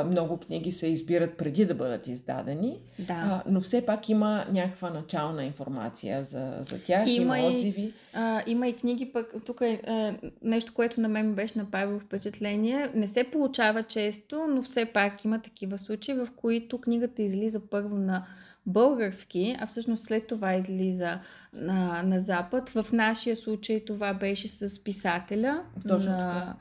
много 0.06 0.36
книги 0.36 0.72
се 0.72 0.86
избират 0.86 1.36
преди 1.36 1.64
да 1.64 1.74
бъдат 1.74 2.06
издадени, 2.06 2.78
да. 2.98 3.14
а, 3.14 3.42
но 3.46 3.60
все 3.60 3.86
пак 3.86 4.08
има 4.08 4.44
някаква 4.52 4.90
начална 4.90 5.44
информация 5.44 6.24
за, 6.24 6.58
за 6.60 6.82
тях, 6.82 7.08
има, 7.08 7.38
има 7.38 7.48
отзиви. 7.48 7.82
И, 7.82 7.92
а, 8.12 8.42
има 8.46 8.68
и 8.68 8.76
книги, 8.76 9.12
пък 9.12 9.34
тук 9.46 9.60
е 9.60 9.80
а, 9.86 10.14
нещо, 10.42 10.74
което 10.74 11.00
на 11.00 11.08
мен 11.08 11.34
беше 11.34 11.58
направило 11.58 11.98
впечатление. 11.98 12.90
Не 12.94 13.08
се 13.08 13.24
получава 13.24 13.82
често, 13.82 14.46
но 14.48 14.62
все 14.62 14.84
пак 14.84 15.24
има 15.24 15.42
такива 15.42 15.78
случаи, 15.78 16.14
в 16.14 16.28
които 16.36 16.80
книгата 16.80 17.22
излиза 17.22 17.60
първо 17.70 17.96
на 17.96 18.26
български, 18.68 19.56
а 19.60 19.66
всъщност 19.66 20.04
след 20.04 20.26
това 20.26 20.54
излиза 20.54 21.18
на, 21.52 22.02
на 22.02 22.20
Запад. 22.20 22.70
В 22.70 22.86
нашия 22.92 23.36
случай 23.36 23.84
това 23.84 24.14
беше 24.14 24.48
с 24.48 24.84
писателя 24.84 25.62
Точно 25.88 26.10
на, 26.10 26.28
така 26.28 26.56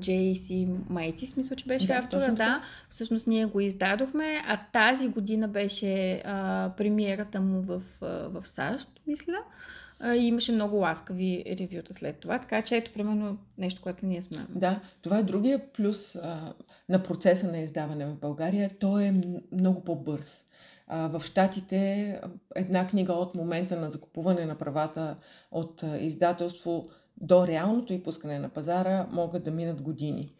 Джейси 0.00 0.68
Майтис, 0.88 1.36
мисля, 1.36 1.56
че 1.56 1.66
беше 1.66 1.86
да, 1.86 1.94
автора. 1.94 2.28
Да, 2.28 2.62
всъщност 2.90 3.26
ние 3.26 3.44
го 3.44 3.60
издадохме, 3.60 4.42
а 4.46 4.60
тази 4.72 5.08
година 5.08 5.48
беше 5.48 6.22
а, 6.24 6.70
премиерата 6.76 7.40
му 7.40 7.60
в, 7.60 7.82
а, 8.02 8.06
в 8.06 8.48
САЩ, 8.48 8.88
мисля. 9.06 9.36
А, 10.00 10.16
и 10.16 10.26
имаше 10.26 10.52
много 10.52 10.76
ласкави 10.76 11.44
ревюта 11.58 11.94
след 11.94 12.16
това. 12.16 12.38
Така 12.38 12.62
че 12.62 12.76
ето, 12.76 12.92
примерно, 12.92 13.38
нещо, 13.58 13.82
което 13.82 14.06
ние 14.06 14.22
сме. 14.22 14.46
Да, 14.48 14.80
това 15.02 15.18
е 15.18 15.22
другия 15.22 15.72
плюс 15.72 16.16
а, 16.16 16.54
на 16.88 17.02
процеса 17.02 17.46
на 17.46 17.58
издаване 17.58 18.06
в 18.06 18.14
България. 18.14 18.70
Той 18.80 19.04
е 19.04 19.14
много 19.52 19.84
по-бърз. 19.84 20.44
В 20.90 21.22
Штатите 21.24 22.20
една 22.56 22.86
книга 22.86 23.12
от 23.12 23.34
момента 23.34 23.80
на 23.80 23.90
закупуване 23.90 24.46
на 24.46 24.54
правата 24.54 25.16
от 25.50 25.84
издателство 26.00 26.88
до 27.20 27.46
реалното 27.46 27.92
и 27.92 28.02
пускане 28.02 28.38
на 28.38 28.48
пазара 28.48 29.06
могат 29.10 29.44
да 29.44 29.50
минат 29.50 29.82
години. 29.82 30.34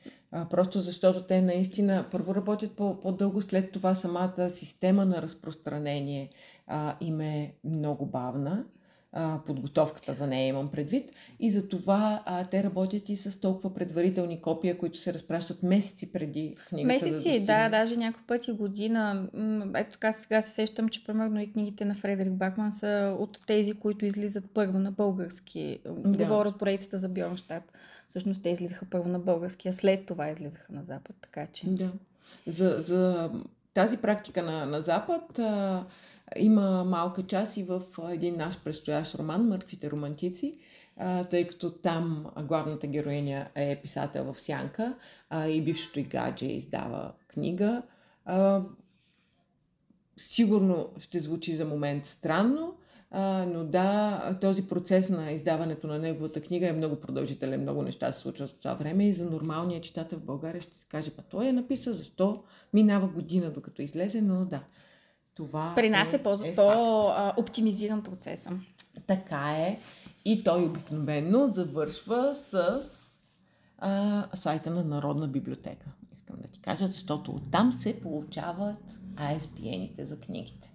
Просто 0.51 0.81
защото 0.81 1.23
те 1.23 1.43
наистина 1.43 2.07
първо 2.11 2.35
работят 2.35 2.73
по, 2.73 3.01
по-дълго, 3.01 3.43
след 3.43 3.73
това 3.73 3.95
самата 3.95 4.51
система 4.51 5.05
на 5.05 5.23
разпространение 5.23 6.31
им 7.01 7.21
е 7.21 7.55
много 7.65 8.07
бавна 8.07 8.65
а, 9.13 9.41
подготовката 9.47 10.15
за 10.15 10.27
нея 10.27 10.49
имам 10.49 10.71
предвид. 10.71 11.11
И 11.41 11.51
за 11.51 11.69
това 11.69 12.23
а, 12.27 12.45
те 12.45 12.65
работят 12.65 13.09
и 13.09 13.17
с 13.17 13.41
толкова 13.41 13.75
предварителни 13.75 14.41
копия, 14.41 14.79
които 14.79 14.99
се 14.99 15.15
разпращат 15.15 15.63
месеци 15.63 16.13
преди 16.13 16.57
книгата. 16.69 17.07
Месеци, 17.07 17.41
да, 17.41 17.63
да 17.63 17.69
даже 17.69 17.97
някой 17.97 18.23
пъти 18.27 18.53
година. 18.53 19.29
Ето 19.75 19.93
така 19.93 20.13
сега 20.13 20.43
се 20.43 20.51
сещам, 20.51 20.89
че 20.89 21.05
примерно 21.05 21.41
и 21.41 21.53
книгите 21.53 21.85
на 21.85 21.95
Фредерик 21.95 22.33
Бакман 22.33 22.73
са 22.73 23.17
от 23.19 23.39
тези, 23.47 23.73
които 23.73 24.05
излизат 24.05 24.45
първо 24.55 24.79
на 24.79 24.93
български. 24.93 25.79
Да. 25.87 26.19
Говорят 26.19 26.59
поредицата 26.59 26.99
за 26.99 27.09
Бьорнштадт. 27.09 27.73
Всъщност 28.09 28.43
те 28.43 28.51
излизаха 28.51 28.87
първо 28.91 29.09
на 29.09 29.19
български, 29.19 29.69
а 29.69 29.73
след 29.73 30.07
това 30.07 30.31
излизаха 30.31 30.73
на 30.73 30.83
Запад. 30.85 31.17
Така 31.21 31.47
че. 31.53 31.69
Да. 31.69 31.91
За, 32.47 32.77
за 32.79 33.31
тази 33.75 33.97
практика 33.97 34.43
на, 34.43 34.67
на 34.67 34.83
Запад. 34.83 35.39
А, 35.39 35.85
има 36.37 36.85
малка 36.85 37.23
част 37.23 37.57
и 37.57 37.63
в 37.63 37.83
един 38.11 38.37
наш 38.37 38.59
предстоящ 38.65 39.15
роман 39.15 39.49
Мъртвите 39.49 39.91
романтици, 39.91 40.59
тъй 41.31 41.47
като 41.47 41.71
там 41.71 42.27
главната 42.43 42.87
героиня 42.87 43.49
е 43.55 43.81
писател 43.83 44.33
в 44.33 44.41
Сянка 44.41 44.95
и 45.49 45.63
бившото 45.63 46.01
и 46.01 46.03
гадже 46.03 46.47
издава 46.47 47.13
книга. 47.29 47.83
сигурно 50.17 50.89
ще 50.99 51.19
звучи 51.19 51.57
за 51.57 51.65
момент 51.65 52.07
странно, 52.07 52.75
но 53.47 53.65
да, 53.65 54.39
този 54.41 54.67
процес 54.67 55.09
на 55.09 55.33
издаването 55.33 55.87
на 55.87 55.99
неговата 55.99 56.41
книга 56.41 56.69
е 56.69 56.73
много 56.73 56.97
продължителен, 56.97 57.63
много 57.63 57.83
неща 57.83 58.13
се 58.13 58.21
случват 58.21 58.51
в 58.51 58.55
това 58.55 58.75
време 58.75 59.09
и 59.09 59.13
за 59.13 59.25
нормалния 59.25 59.81
читател 59.81 60.19
в 60.19 60.25
България 60.25 60.63
ще 60.63 60.77
се 60.77 60.87
каже, 60.89 61.11
па 61.11 61.23
той 61.23 61.47
е 61.47 61.53
написа, 61.53 61.95
защо 61.95 62.43
минава 62.73 63.09
година 63.09 63.51
докато 63.51 63.83
излезе, 63.83 64.21
но 64.23 64.45
да. 64.45 64.63
Това 65.35 65.73
При 65.77 65.91
нас 65.91 66.13
е, 66.13 66.17
е, 66.17 66.23
по, 66.23 66.33
е 66.45 66.55
по-оптимизиран 66.55 68.03
процеса. 68.03 68.51
Така 69.07 69.51
е. 69.51 69.79
И 70.25 70.45
той 70.45 70.65
обикновено 70.65 71.49
завършва 71.49 72.35
с 72.35 72.81
а, 73.79 74.27
сайта 74.35 74.71
на 74.71 74.85
Народна 74.85 75.29
библиотека. 75.29 75.87
Искам 76.13 76.37
да 76.43 76.49
ти 76.49 76.61
кажа, 76.61 76.87
защото 76.87 77.31
оттам 77.31 77.73
се 77.73 78.01
получават 78.01 78.99
ISBN-ите 79.15 80.03
за 80.03 80.21
книгите. 80.21 80.71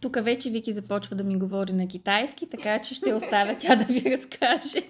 Тук 0.00 0.24
вече 0.24 0.50
Вики 0.50 0.72
започва 0.72 1.16
да 1.16 1.24
ми 1.24 1.38
говори 1.38 1.72
на 1.72 1.88
китайски, 1.88 2.50
така 2.50 2.82
че 2.82 2.94
ще 2.94 3.14
оставя 3.14 3.56
тя 3.58 3.76
да 3.76 3.84
ви 3.84 4.02
разкаже. 4.10 4.86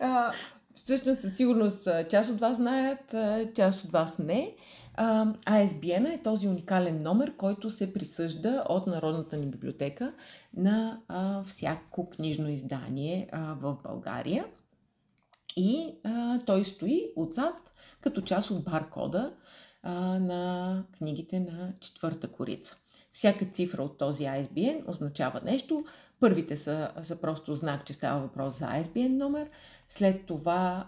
А, 0.00 0.32
всъщност, 0.74 1.20
със 1.20 1.36
сигурност, 1.36 1.88
част 2.10 2.30
от 2.30 2.40
вас 2.40 2.56
знаят, 2.56 3.14
част 3.54 3.84
от 3.84 3.90
вас 3.90 4.18
не. 4.18 4.54
ISBN 5.46 6.14
е 6.14 6.22
този 6.22 6.48
уникален 6.48 7.02
номер, 7.02 7.36
който 7.36 7.70
се 7.70 7.92
присъжда 7.92 8.64
от 8.68 8.86
Народната 8.86 9.36
ни 9.36 9.46
библиотека 9.46 10.12
на 10.56 11.00
всяко 11.46 12.10
книжно 12.10 12.50
издание 12.50 13.28
в 13.32 13.76
България. 13.84 14.44
И 15.56 15.94
той 16.46 16.64
стои 16.64 17.12
отзад 17.16 17.72
като 18.00 18.20
част 18.20 18.50
от 18.50 18.64
баркода 18.64 19.32
а, 19.82 19.92
на 20.18 20.84
книгите 20.98 21.40
на 21.40 21.72
четвърта 21.80 22.28
корица. 22.28 22.76
Всяка 23.12 23.44
цифра 23.44 23.82
от 23.82 23.98
този 23.98 24.24
ISBN 24.24 24.90
означава 24.90 25.40
нещо. 25.44 25.84
Първите 26.22 26.56
са, 26.56 26.90
са 27.02 27.16
просто 27.16 27.54
знак, 27.54 27.86
че 27.86 27.92
става 27.92 28.20
въпрос 28.20 28.58
за 28.58 28.64
ISBN 28.64 29.08
номер. 29.08 29.48
След 29.88 30.26
това 30.26 30.86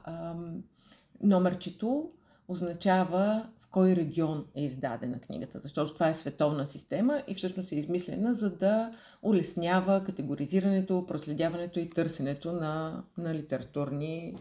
номерчето 1.23 2.11
означава 2.49 3.47
в 3.61 3.69
кой 3.69 3.97
регион 3.97 4.47
е 4.55 4.65
издадена 4.65 5.21
книгата, 5.21 5.61
защото 5.61 5.95
това 5.95 6.09
е 6.09 6.15
световна 6.15 6.67
система 6.67 7.23
и 7.29 7.35
всъщност 7.35 7.73
е 7.73 7.77
измислена 7.77 8.35
за 8.35 8.51
да 8.51 8.93
улеснява 9.23 10.05
категоризирането, 10.05 11.07
проследяването 11.07 11.81
и 11.81 11.91
търсенето 11.91 12.53
на, 12.53 13.03
на 13.19 13.35
литературни 13.35 14.37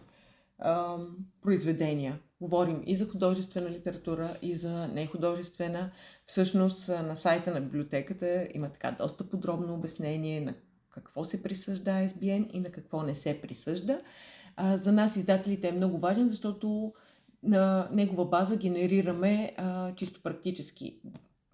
ам, 0.60 1.18
произведения. 1.42 2.20
Говорим 2.42 2.84
и 2.86 2.96
за 2.96 3.10
художествена 3.10 3.70
литература, 3.70 4.38
и 4.42 4.56
за 4.56 4.88
нехудожествена. 4.88 5.92
Всъщност 6.26 6.90
на 6.90 7.16
сайта 7.16 7.54
на 7.54 7.62
библиотеката 7.62 8.48
има 8.54 8.70
така 8.70 8.92
доста 8.92 9.24
подробно 9.30 9.74
обяснение 9.74 10.42
на 10.42 10.54
какво 10.94 11.24
се 11.24 11.44
присъжда 11.44 11.92
ISBN 11.92 12.52
и 12.52 12.60
на 12.60 12.70
какво 12.70 13.04
не 13.04 13.16
се 13.16 13.42
присъжда. 13.42 14.00
А, 14.56 14.78
за 14.78 14.92
нас 14.92 15.16
издателите 15.16 15.68
е 15.68 15.72
много 15.72 15.98
важен, 15.98 16.30
защото 16.30 16.94
на 17.44 17.88
негова 17.92 18.26
база 18.26 18.56
генерираме 18.56 19.54
а, 19.58 19.96
чисто 19.96 20.22
практически 20.24 21.00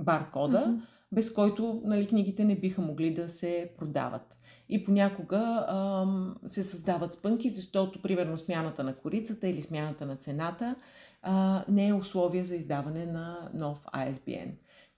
баркода, 0.01 0.57
mm-hmm. 0.57 0.81
без 1.11 1.33
който 1.33 1.81
нали, 1.85 2.07
книгите 2.07 2.43
не 2.43 2.55
биха 2.55 2.81
могли 2.81 3.13
да 3.13 3.29
се 3.29 3.71
продават. 3.77 4.37
И 4.69 4.83
понякога 4.83 5.65
ам, 5.69 6.35
се 6.45 6.63
създават 6.63 7.13
спънки, 7.13 7.49
защото, 7.49 8.01
примерно, 8.01 8.37
смяната 8.37 8.83
на 8.83 8.95
корицата 8.95 9.47
или 9.47 9.61
смяната 9.61 10.05
на 10.05 10.15
цената 10.15 10.75
а, 11.21 11.63
не 11.67 11.87
е 11.87 11.93
условие 11.93 12.43
за 12.43 12.55
издаване 12.55 13.05
на 13.05 13.49
нов 13.53 13.85
ISBN 13.93 14.51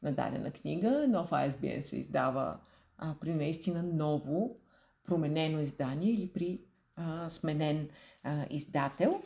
на 0.03 0.11
дадена 0.11 0.51
книга. 0.51 1.05
Нов 1.07 1.29
ISBN 1.29 1.81
се 1.81 1.97
издава 1.97 2.57
а, 3.01 3.15
при 3.21 3.33
наистина 3.33 3.83
ново, 3.83 4.57
променено 5.03 5.59
издание 5.59 6.11
или 6.11 6.27
при 6.27 6.61
а, 6.95 7.29
сменен 7.29 7.89
а, 8.23 8.45
издател. 8.49 9.21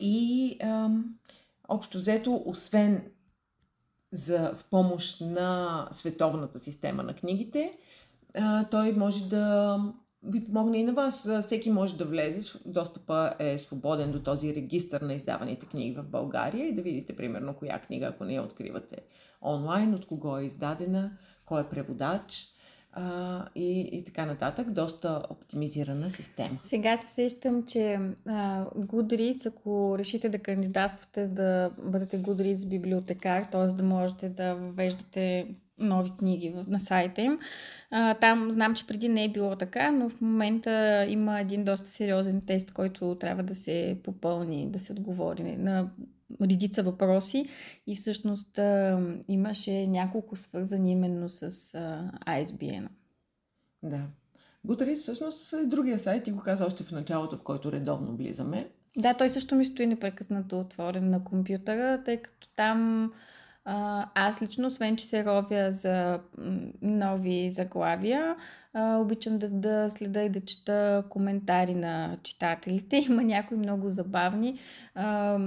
И 0.00 0.56
ам, 0.62 1.18
общо 1.68 1.98
взето, 1.98 2.42
освен 2.46 3.10
за, 4.12 4.54
в 4.54 4.64
помощ 4.70 5.20
на 5.20 5.88
световната 5.92 6.60
система 6.60 7.02
на 7.02 7.14
книгите, 7.14 7.78
а, 8.34 8.64
той 8.64 8.92
може 8.92 9.28
да 9.28 9.78
ви 10.22 10.44
помогне 10.44 10.78
и 10.78 10.84
на 10.84 10.92
вас. 10.92 11.28
Всеки 11.42 11.70
може 11.70 11.96
да 11.96 12.04
влезе, 12.04 12.58
достъпа 12.66 13.34
е 13.38 13.58
свободен 13.58 14.12
до 14.12 14.22
този 14.22 14.54
регистр 14.54 15.00
на 15.02 15.14
издаваните 15.14 15.66
книги 15.66 15.92
в 15.92 16.02
България 16.02 16.68
и 16.68 16.74
да 16.74 16.82
видите 16.82 17.16
примерно 17.16 17.54
коя 17.54 17.78
книга, 17.78 18.06
ако 18.06 18.24
не 18.24 18.34
я 18.34 18.42
откривате 18.42 18.96
онлайн, 19.42 19.94
от 19.94 20.06
кого 20.06 20.38
е 20.38 20.44
издадена, 20.44 21.18
кой 21.44 21.60
е 21.60 21.68
преводач 21.68 22.49
а, 22.92 23.44
и, 23.54 23.80
и 23.92 24.04
така 24.04 24.26
нататък. 24.26 24.70
Доста 24.70 25.22
оптимизирана 25.30 26.10
система. 26.10 26.58
Сега 26.64 26.96
се 26.96 27.14
сещам, 27.14 27.66
че 27.66 27.98
а, 28.26 28.64
Goodreads, 28.64 29.46
ако 29.46 29.98
решите 29.98 30.28
да 30.28 30.38
кандидатствате 30.38 31.26
да 31.26 31.70
бъдете 31.78 32.22
Goodreads 32.22 32.68
библиотекар, 32.68 33.42
т.е. 33.42 33.66
да 33.66 33.82
можете 33.82 34.28
да 34.28 34.54
въвеждате 34.54 35.46
нови 35.78 36.10
книги 36.18 36.54
на 36.68 36.80
сайта 36.80 37.22
им. 37.22 37.38
Там 38.20 38.52
знам, 38.52 38.74
че 38.74 38.86
преди 38.86 39.08
не 39.08 39.24
е 39.24 39.32
било 39.32 39.56
така, 39.56 39.92
но 39.92 40.08
в 40.08 40.20
момента 40.20 41.06
има 41.08 41.40
един 41.40 41.64
доста 41.64 41.86
сериозен 41.86 42.42
тест, 42.46 42.70
който 42.72 43.16
трябва 43.20 43.42
да 43.42 43.54
се 43.54 43.98
попълни, 44.04 44.70
да 44.70 44.78
се 44.78 44.92
отговори 44.92 45.56
на 45.56 45.90
редица 46.42 46.82
въпроси 46.82 47.48
и 47.86 47.96
всъщност 47.96 48.58
а, 48.58 48.98
имаше 49.28 49.86
няколко 49.86 50.36
свързани 50.36 50.92
именно 50.92 51.28
с 51.28 51.42
а, 51.42 52.10
ISBN. 52.26 52.88
Да. 53.82 54.06
Goodreads 54.66 54.94
всъщност 54.94 55.52
е 55.52 55.66
другия 55.66 55.98
сайт 55.98 56.26
и 56.26 56.32
го 56.32 56.42
каза 56.42 56.66
още 56.66 56.84
в 56.84 56.92
началото, 56.92 57.36
в 57.36 57.42
който 57.42 57.72
редовно 57.72 58.16
влизаме. 58.16 58.70
Да, 58.96 59.14
той 59.14 59.30
също 59.30 59.54
ми 59.54 59.64
стои 59.64 59.86
непрекъснато 59.86 60.60
отворен 60.60 61.10
на 61.10 61.24
компютъра, 61.24 62.02
тъй 62.04 62.16
като 62.16 62.48
там 62.56 63.12
а, 63.64 64.06
аз 64.14 64.42
лично, 64.42 64.68
освен 64.68 64.96
че 64.96 65.06
се 65.06 65.24
ровя 65.24 65.72
за 65.72 66.20
нови 66.82 67.50
заглавия, 67.50 68.36
а, 68.74 68.96
обичам 68.96 69.38
да, 69.38 69.48
да 69.48 69.90
следа 69.90 70.22
и 70.22 70.28
да 70.28 70.40
чета 70.40 71.04
коментари 71.08 71.74
на 71.74 72.18
читателите. 72.22 72.96
Има 73.10 73.22
някои 73.22 73.56
много 73.56 73.88
забавни, 73.88 74.58
а, 74.94 75.38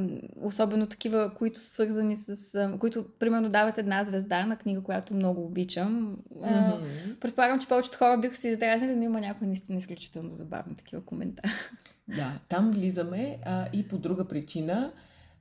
особено 0.41 0.87
такива, 0.87 1.31
които 1.37 1.59
са 1.59 1.69
свързани 1.69 2.15
с... 2.15 2.55
А, 2.55 2.77
които, 2.79 3.05
примерно, 3.19 3.49
дават 3.49 3.77
една 3.77 4.03
звезда 4.03 4.45
на 4.45 4.57
книга, 4.57 4.81
която 4.81 5.15
много 5.15 5.45
обичам. 5.45 6.17
А, 6.43 6.49
mm-hmm. 6.49 7.19
Предполагам, 7.19 7.59
че 7.59 7.67
повечето 7.67 7.97
хора 7.97 8.17
биха 8.17 8.35
се 8.35 8.47
издразнили, 8.47 8.95
но 8.95 9.03
има 9.03 9.19
някои 9.19 9.47
наистина 9.47 9.77
изключително 9.77 10.35
забавни 10.35 10.75
такива 10.75 11.05
коментари. 11.05 11.51
Да, 12.07 12.39
там 12.49 12.71
влизаме 12.71 13.37
а, 13.45 13.67
и 13.73 13.87
по 13.87 13.97
друга 13.97 14.27
причина 14.27 14.91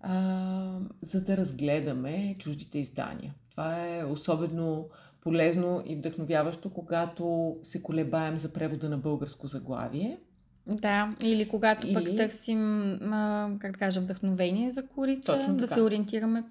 а, 0.02 0.78
за 1.02 1.24
да 1.24 1.36
разгледаме 1.36 2.36
чуждите 2.38 2.78
издания. 2.78 3.34
Това 3.50 3.86
е 3.88 4.04
особено 4.04 4.88
полезно 5.20 5.82
и 5.86 5.96
вдъхновяващо, 5.96 6.70
когато 6.70 7.56
се 7.62 7.82
колебаем 7.82 8.38
за 8.38 8.52
превода 8.52 8.88
на 8.88 8.98
българско 8.98 9.46
заглавие. 9.46 10.18
Да, 10.66 11.14
или 11.22 11.48
когато 11.48 11.86
или... 11.86 11.94
пък 11.94 12.16
търсим, 12.16 12.92
а, 13.12 13.50
как 13.60 13.72
да 13.72 13.78
кажа, 13.78 14.00
вдъхновение 14.00 14.70
за 14.70 14.86
корица, 14.86 15.36
Точно 15.36 15.56
да 15.56 15.68
се 15.68 15.82
ориентираме. 15.82 16.44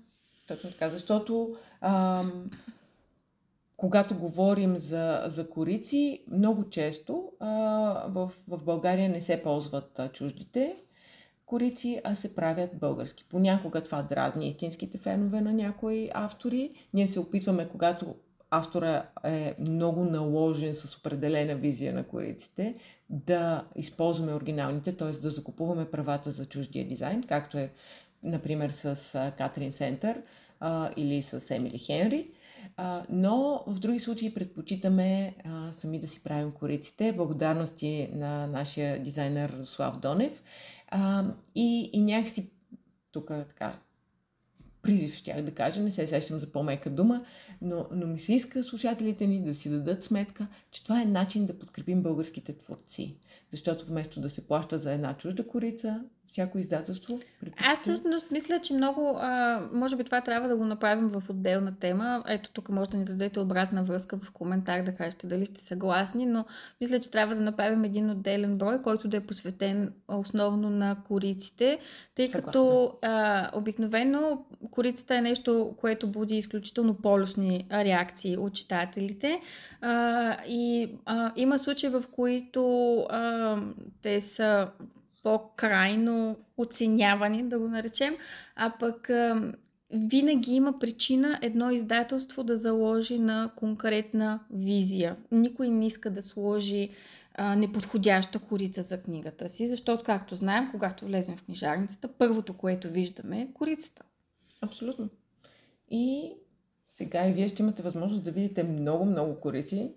Точно 0.47 0.69
така, 0.71 0.89
защото 0.89 1.55
а, 1.81 2.23
когато 3.77 4.15
говорим 4.15 4.77
за, 4.77 5.23
за 5.25 5.49
корици, 5.49 6.23
много 6.31 6.69
често 6.69 7.31
а, 7.39 7.49
в, 8.07 8.31
в 8.47 8.63
България 8.63 9.09
не 9.09 9.21
се 9.21 9.43
ползват 9.43 9.99
а, 9.99 10.09
чуждите 10.09 10.75
корици, 11.51 12.01
а 12.03 12.15
се 12.15 12.35
правят 12.35 12.79
български. 12.79 13.23
Понякога 13.29 13.83
това 13.83 14.01
дразни 14.01 14.47
истинските 14.47 14.97
фенове 14.97 15.41
на 15.41 15.53
някои 15.53 16.09
автори. 16.13 16.71
Ние 16.93 17.07
се 17.07 17.19
опитваме, 17.19 17.67
когато 17.71 18.15
автора 18.51 19.05
е 19.23 19.55
много 19.59 20.03
наложен 20.03 20.75
с 20.75 20.97
определена 20.97 21.55
визия 21.55 21.93
на 21.93 22.03
кориците, 22.03 22.75
да 23.09 23.65
използваме 23.75 24.33
оригиналните, 24.33 24.97
т.е. 24.97 25.11
да 25.11 25.29
закупуваме 25.29 25.91
правата 25.91 26.31
за 26.31 26.45
чуждия 26.45 26.87
дизайн, 26.87 27.23
както 27.23 27.57
е, 27.57 27.71
например, 28.23 28.69
с 28.69 28.95
Катрин 29.37 29.71
Сентър 29.71 30.21
или 30.97 31.21
с 31.21 31.55
Емили 31.55 31.77
Хенри. 31.77 32.27
но 33.09 33.63
в 33.67 33.79
други 33.79 33.99
случаи 33.99 34.33
предпочитаме 34.33 35.35
сами 35.71 35.99
да 35.99 36.07
си 36.07 36.23
правим 36.23 36.51
кориците. 36.51 37.13
Благодарности 37.13 38.09
на 38.13 38.47
нашия 38.47 39.03
дизайнер 39.03 39.61
Слав 39.63 39.99
Донев. 39.99 40.43
А, 40.91 41.25
и, 41.55 41.89
и 41.93 42.01
някакси 42.01 42.51
тук 43.11 43.27
така 43.27 43.79
призив, 44.81 45.15
щях 45.15 45.41
да 45.41 45.51
кажа, 45.51 45.81
не 45.81 45.91
се 45.91 46.07
сещам 46.07 46.39
за 46.39 46.51
по-мека 46.51 46.89
дума, 46.89 47.25
но, 47.61 47.87
но 47.91 48.07
ми 48.07 48.19
се 48.19 48.33
иска 48.33 48.63
слушателите 48.63 49.27
ни 49.27 49.43
да 49.43 49.55
си 49.55 49.69
дадат 49.69 50.03
сметка, 50.03 50.47
че 50.71 50.83
това 50.83 51.01
е 51.01 51.05
начин 51.05 51.45
да 51.45 51.59
подкрепим 51.59 52.03
българските 52.03 52.57
творци. 52.57 53.17
Защото 53.51 53.85
вместо 53.85 54.21
да 54.21 54.29
се 54.29 54.47
плаща 54.47 54.77
за 54.77 54.93
една 54.93 55.17
чужда 55.17 55.47
корица, 55.47 56.03
всяко 56.31 56.57
издателство. 56.57 57.19
Аз 57.57 57.79
всъщност 57.79 58.31
мисля, 58.31 58.59
че 58.59 58.73
много, 58.73 59.17
а, 59.21 59.61
може 59.73 59.95
би 59.95 60.03
това 60.03 60.21
трябва 60.21 60.47
да 60.47 60.55
го 60.55 60.65
направим 60.65 61.07
в 61.07 61.23
отделна 61.29 61.75
тема. 61.79 62.23
Ето 62.27 62.49
тук 62.53 62.69
може 62.69 62.89
да 62.89 62.97
ни 62.97 63.05
дадете 63.05 63.39
обратна 63.39 63.83
връзка 63.83 64.17
в 64.17 64.31
коментар 64.31 64.83
да 64.83 64.95
кажете 64.95 65.27
дали 65.27 65.45
сте 65.45 65.61
съгласни, 65.61 66.25
но 66.25 66.45
мисля, 66.81 66.99
че 66.99 67.11
трябва 67.11 67.35
да 67.35 67.41
направим 67.41 67.83
един 67.83 68.09
отделен 68.09 68.57
брой, 68.57 68.81
който 68.81 69.07
да 69.07 69.17
е 69.17 69.25
посветен 69.25 69.93
основно 70.07 70.69
на 70.69 70.97
кориците, 71.07 71.79
тъй 72.15 72.27
Съгласна. 72.27 72.51
като 72.51 72.93
а, 73.01 73.49
обикновено 73.53 74.45
корицата 74.71 75.15
е 75.15 75.21
нещо, 75.21 75.73
което 75.77 76.07
буди 76.07 76.37
изключително 76.37 76.93
полюсни 76.93 77.67
реакции 77.71 78.37
от 78.37 78.53
читателите 78.53 79.41
а, 79.81 80.37
и 80.47 80.89
а, 81.05 81.31
има 81.35 81.59
случаи, 81.59 81.89
в 81.89 82.03
които 82.11 82.97
а, 83.09 83.57
те 84.01 84.21
са 84.21 84.67
по-крайно 85.23 86.37
оценявани, 86.57 87.43
да 87.43 87.59
го 87.59 87.67
наречем, 87.67 88.15
а 88.55 88.73
пък 88.79 89.09
винаги 89.91 90.51
има 90.53 90.79
причина 90.79 91.39
едно 91.41 91.71
издателство 91.71 92.43
да 92.43 92.57
заложи 92.57 93.19
на 93.19 93.51
конкретна 93.55 94.39
визия. 94.51 95.15
Никой 95.31 95.69
не 95.69 95.87
иска 95.87 96.09
да 96.09 96.21
сложи 96.21 96.89
а, 97.33 97.55
неподходяща 97.55 98.39
корица 98.39 98.81
за 98.81 99.01
книгата 99.01 99.49
си, 99.49 99.67
защото, 99.67 100.03
както 100.03 100.35
знаем, 100.35 100.67
когато 100.71 101.05
влезем 101.05 101.37
в 101.37 101.43
книжарницата, 101.43 102.07
първото, 102.07 102.53
което 102.53 102.89
виждаме 102.89 103.41
е 103.41 103.53
корицата. 103.53 104.03
Абсолютно. 104.61 105.09
И 105.89 106.33
сега 106.87 107.27
и 107.27 107.33
вие 107.33 107.47
ще 107.47 107.61
имате 107.61 107.83
възможност 107.83 108.23
да 108.23 108.31
видите 108.31 108.63
много-много 108.63 109.39
корици. 109.39 109.91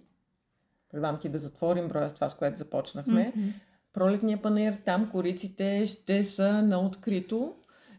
Предам 0.92 1.18
ти 1.20 1.28
да 1.28 1.38
затворим 1.38 1.88
броя 1.88 2.10
с 2.10 2.14
това, 2.14 2.28
с 2.28 2.34
което 2.34 2.58
започнахме. 2.58 3.32
Mm-hmm 3.36 3.52
пролетния 3.94 4.42
панер, 4.42 4.78
там 4.84 5.10
кориците 5.10 5.86
ще 5.86 6.24
са 6.24 6.62
на 6.62 6.80
открито. 6.80 7.54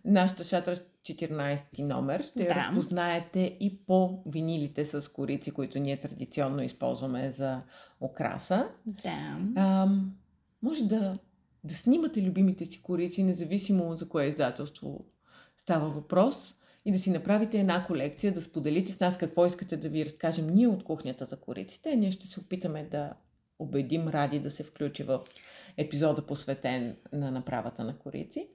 Нашата 0.05 0.43
шатра 0.43 0.75
14 1.05 1.79
номер 1.79 2.23
ще 2.23 2.43
да. 2.43 2.55
разпознаете 2.55 3.57
и 3.59 3.77
по 3.87 4.23
винилите 4.25 4.85
с 4.85 5.11
корици, 5.11 5.51
които 5.51 5.79
ние 5.79 5.97
традиционно 5.97 6.63
използваме 6.63 7.31
за 7.31 7.61
окраса. 8.01 8.67
Да. 8.85 9.37
А, 9.55 9.87
може 10.61 10.83
да, 10.83 11.17
да 11.63 11.73
снимате 11.73 12.23
любимите 12.23 12.65
си 12.65 12.81
корици, 12.81 13.23
независимо 13.23 13.95
за 13.95 14.09
кое 14.09 14.25
издателство 14.25 15.05
става 15.57 15.89
въпрос 15.89 16.55
и 16.85 16.91
да 16.91 16.99
си 16.99 17.11
направите 17.11 17.59
една 17.59 17.85
колекция, 17.85 18.33
да 18.33 18.41
споделите 18.41 18.93
с 18.93 18.99
нас 18.99 19.17
какво 19.17 19.45
искате 19.45 19.77
да 19.77 19.89
ви 19.89 20.05
разкажем 20.05 20.49
ние 20.49 20.67
от 20.67 20.83
кухнята 20.83 21.25
за 21.25 21.37
кориците. 21.37 21.95
Ние 21.95 22.11
ще 22.11 22.27
се 22.27 22.39
опитаме 22.39 22.83
да 22.91 23.13
убедим 23.59 24.07
Ради 24.07 24.39
да 24.39 24.51
се 24.51 24.63
включи 24.63 25.03
в 25.03 25.21
епизода 25.77 26.25
посветен 26.25 26.95
на 27.11 27.31
направата 27.31 27.83
на 27.83 27.97
корици. 27.97 28.49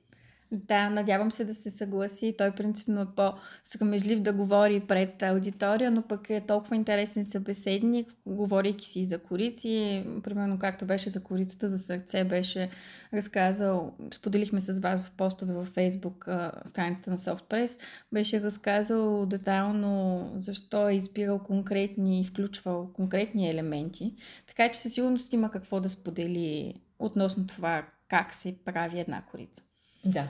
Да, 0.53 0.91
надявам 0.91 1.33
се 1.33 1.45
да 1.45 1.55
се 1.55 1.71
съгласи. 1.71 2.35
Той 2.39 2.51
принципно 2.51 3.01
е 3.01 3.07
по-срамежлив 3.17 4.21
да 4.21 4.33
говори 4.33 4.81
пред 4.81 5.23
аудитория, 5.23 5.91
но 5.91 6.03
пък 6.03 6.31
е 6.31 6.41
толкова 6.41 6.77
интересен 6.77 7.27
събеседник, 7.27 8.15
говорейки 8.27 8.87
си 8.87 9.05
за 9.05 9.19
корици. 9.19 10.05
Примерно 10.23 10.59
както 10.59 10.87
беше 10.87 11.11
за 11.11 11.23
корицата 11.23 11.69
за 11.69 11.79
сърце, 11.79 12.25
беше 12.25 12.71
разказал, 13.15 13.95
споделихме 14.15 14.61
с 14.61 14.81
вас 14.81 15.03
в 15.03 15.11
постове 15.11 15.55
във 15.55 15.75
Facebook 15.75 16.51
страницата 16.67 17.11
на 17.11 17.19
SoftPress, 17.19 17.81
беше 18.13 18.41
разказал 18.41 19.27
детайлно 19.27 20.33
защо 20.37 20.89
е 20.89 20.95
избирал 20.95 21.39
конкретни 21.39 22.21
и 22.21 22.25
включвал 22.25 22.93
конкретни 22.93 23.51
елементи. 23.51 24.15
Така 24.47 24.69
че 24.73 24.81
със 24.81 24.93
сигурност 24.93 25.33
има 25.33 25.51
какво 25.51 25.81
да 25.81 25.89
сподели 25.89 26.75
относно 26.99 27.47
това 27.47 27.87
как 28.09 28.35
се 28.35 28.57
прави 28.65 29.01
една 29.01 29.23
корица. 29.23 29.63
Да. 30.05 30.29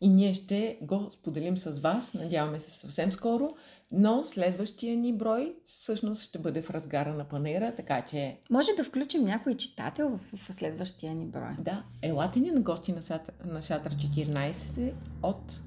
И 0.00 0.08
ние 0.08 0.34
ще 0.34 0.78
го 0.82 1.10
споделим 1.10 1.58
с 1.58 1.80
вас, 1.80 2.14
надяваме 2.14 2.60
се 2.60 2.70
съвсем 2.70 3.12
скоро, 3.12 3.50
но 3.92 4.24
следващия 4.24 4.96
ни 4.96 5.12
брой 5.12 5.54
всъщност 5.66 6.22
ще 6.22 6.38
бъде 6.38 6.62
в 6.62 6.70
разгара 6.70 7.14
на 7.14 7.24
панера, 7.24 7.74
така 7.76 8.02
че... 8.02 8.36
Може 8.50 8.68
да 8.76 8.84
включим 8.84 9.24
някой 9.24 9.56
читател 9.56 10.20
в, 10.32 10.52
следващия 10.52 11.14
ни 11.14 11.26
брой. 11.26 11.54
Да, 11.58 11.82
елате 12.02 12.40
ни 12.40 12.50
на 12.50 12.60
гости 12.60 12.92
на, 12.92 13.02
Сат... 13.02 13.30
на 13.44 13.62
Шатър 13.62 13.96
14 13.96 14.92
от 15.22 15.60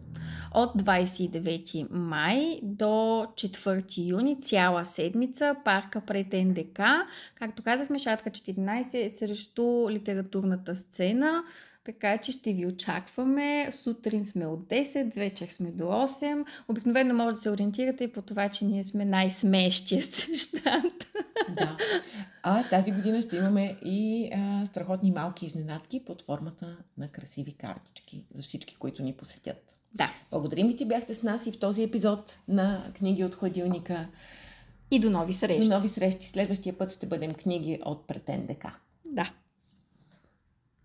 от 0.53 0.81
29 0.81 1.88
май 1.91 2.59
до 2.63 2.85
4 2.85 4.07
юни, 4.07 4.41
цяла 4.41 4.85
седмица, 4.85 5.55
парка 5.65 6.01
пред 6.01 6.33
НДК. 6.33 6.79
Както 7.35 7.63
казахме, 7.63 7.99
Шатка 7.99 8.29
14 8.29 9.05
е 9.05 9.09
срещу 9.09 9.89
литературната 9.89 10.75
сцена. 10.75 11.43
Така 11.84 12.18
че 12.18 12.32
ще 12.32 12.54
ви 12.54 12.65
очакваме. 12.65 13.72
Сутрин 13.72 14.26
сме 14.26 14.46
от 14.46 14.60
10, 14.60 15.15
вечер 15.15 15.48
сме 15.48 15.72
до 15.72 15.84
8. 15.84 16.46
Обикновено 16.68 17.13
може 17.13 17.36
да 17.36 17.42
се 17.42 17.50
ориентирате 17.50 18.04
и 18.04 18.12
по 18.12 18.22
това, 18.22 18.50
че 18.50 18.65
ние 18.65 18.84
сме 18.84 19.06
най-смещия 19.06 20.02
щант. 20.38 21.06
Да. 21.56 21.78
А 22.44 22.70
тази 22.70 22.92
година 22.92 23.22
ще 23.22 23.36
имаме 23.36 23.78
и 23.86 24.30
а, 24.34 24.65
страхотни 24.65 25.12
малки 25.12 25.46
изненадки 25.46 26.06
под 26.06 26.22
формата 26.22 26.78
на 26.98 27.08
красиви 27.08 27.54
картички 27.54 28.26
за 28.34 28.42
всички, 28.42 28.76
които 28.76 29.04
ни 29.04 29.13
посетят. 29.13 29.80
Да. 29.94 30.12
Благодарим 30.32 30.68
ви, 30.68 30.78
че 30.78 30.86
бяхте 30.86 31.13
с 31.13 31.24
нас 31.24 31.46
и 31.46 31.52
в 31.52 31.60
този 31.60 31.84
епизод 31.84 32.39
на 32.48 32.92
Книги 32.94 33.24
от 33.24 33.36
хладилника. 33.36 34.08
И 34.92 35.00
до 35.00 35.10
нови 35.10 35.34
срещи. 35.34 35.63
До 35.63 35.76
нови 35.76 35.88
срещи. 35.88 36.28
Следващия 36.28 36.78
път 36.78 36.92
ще 36.92 37.08
бъдем 37.08 37.32
книги 37.34 37.80
от 37.86 38.08
Претен 38.08 38.48
ДК. 38.48 38.65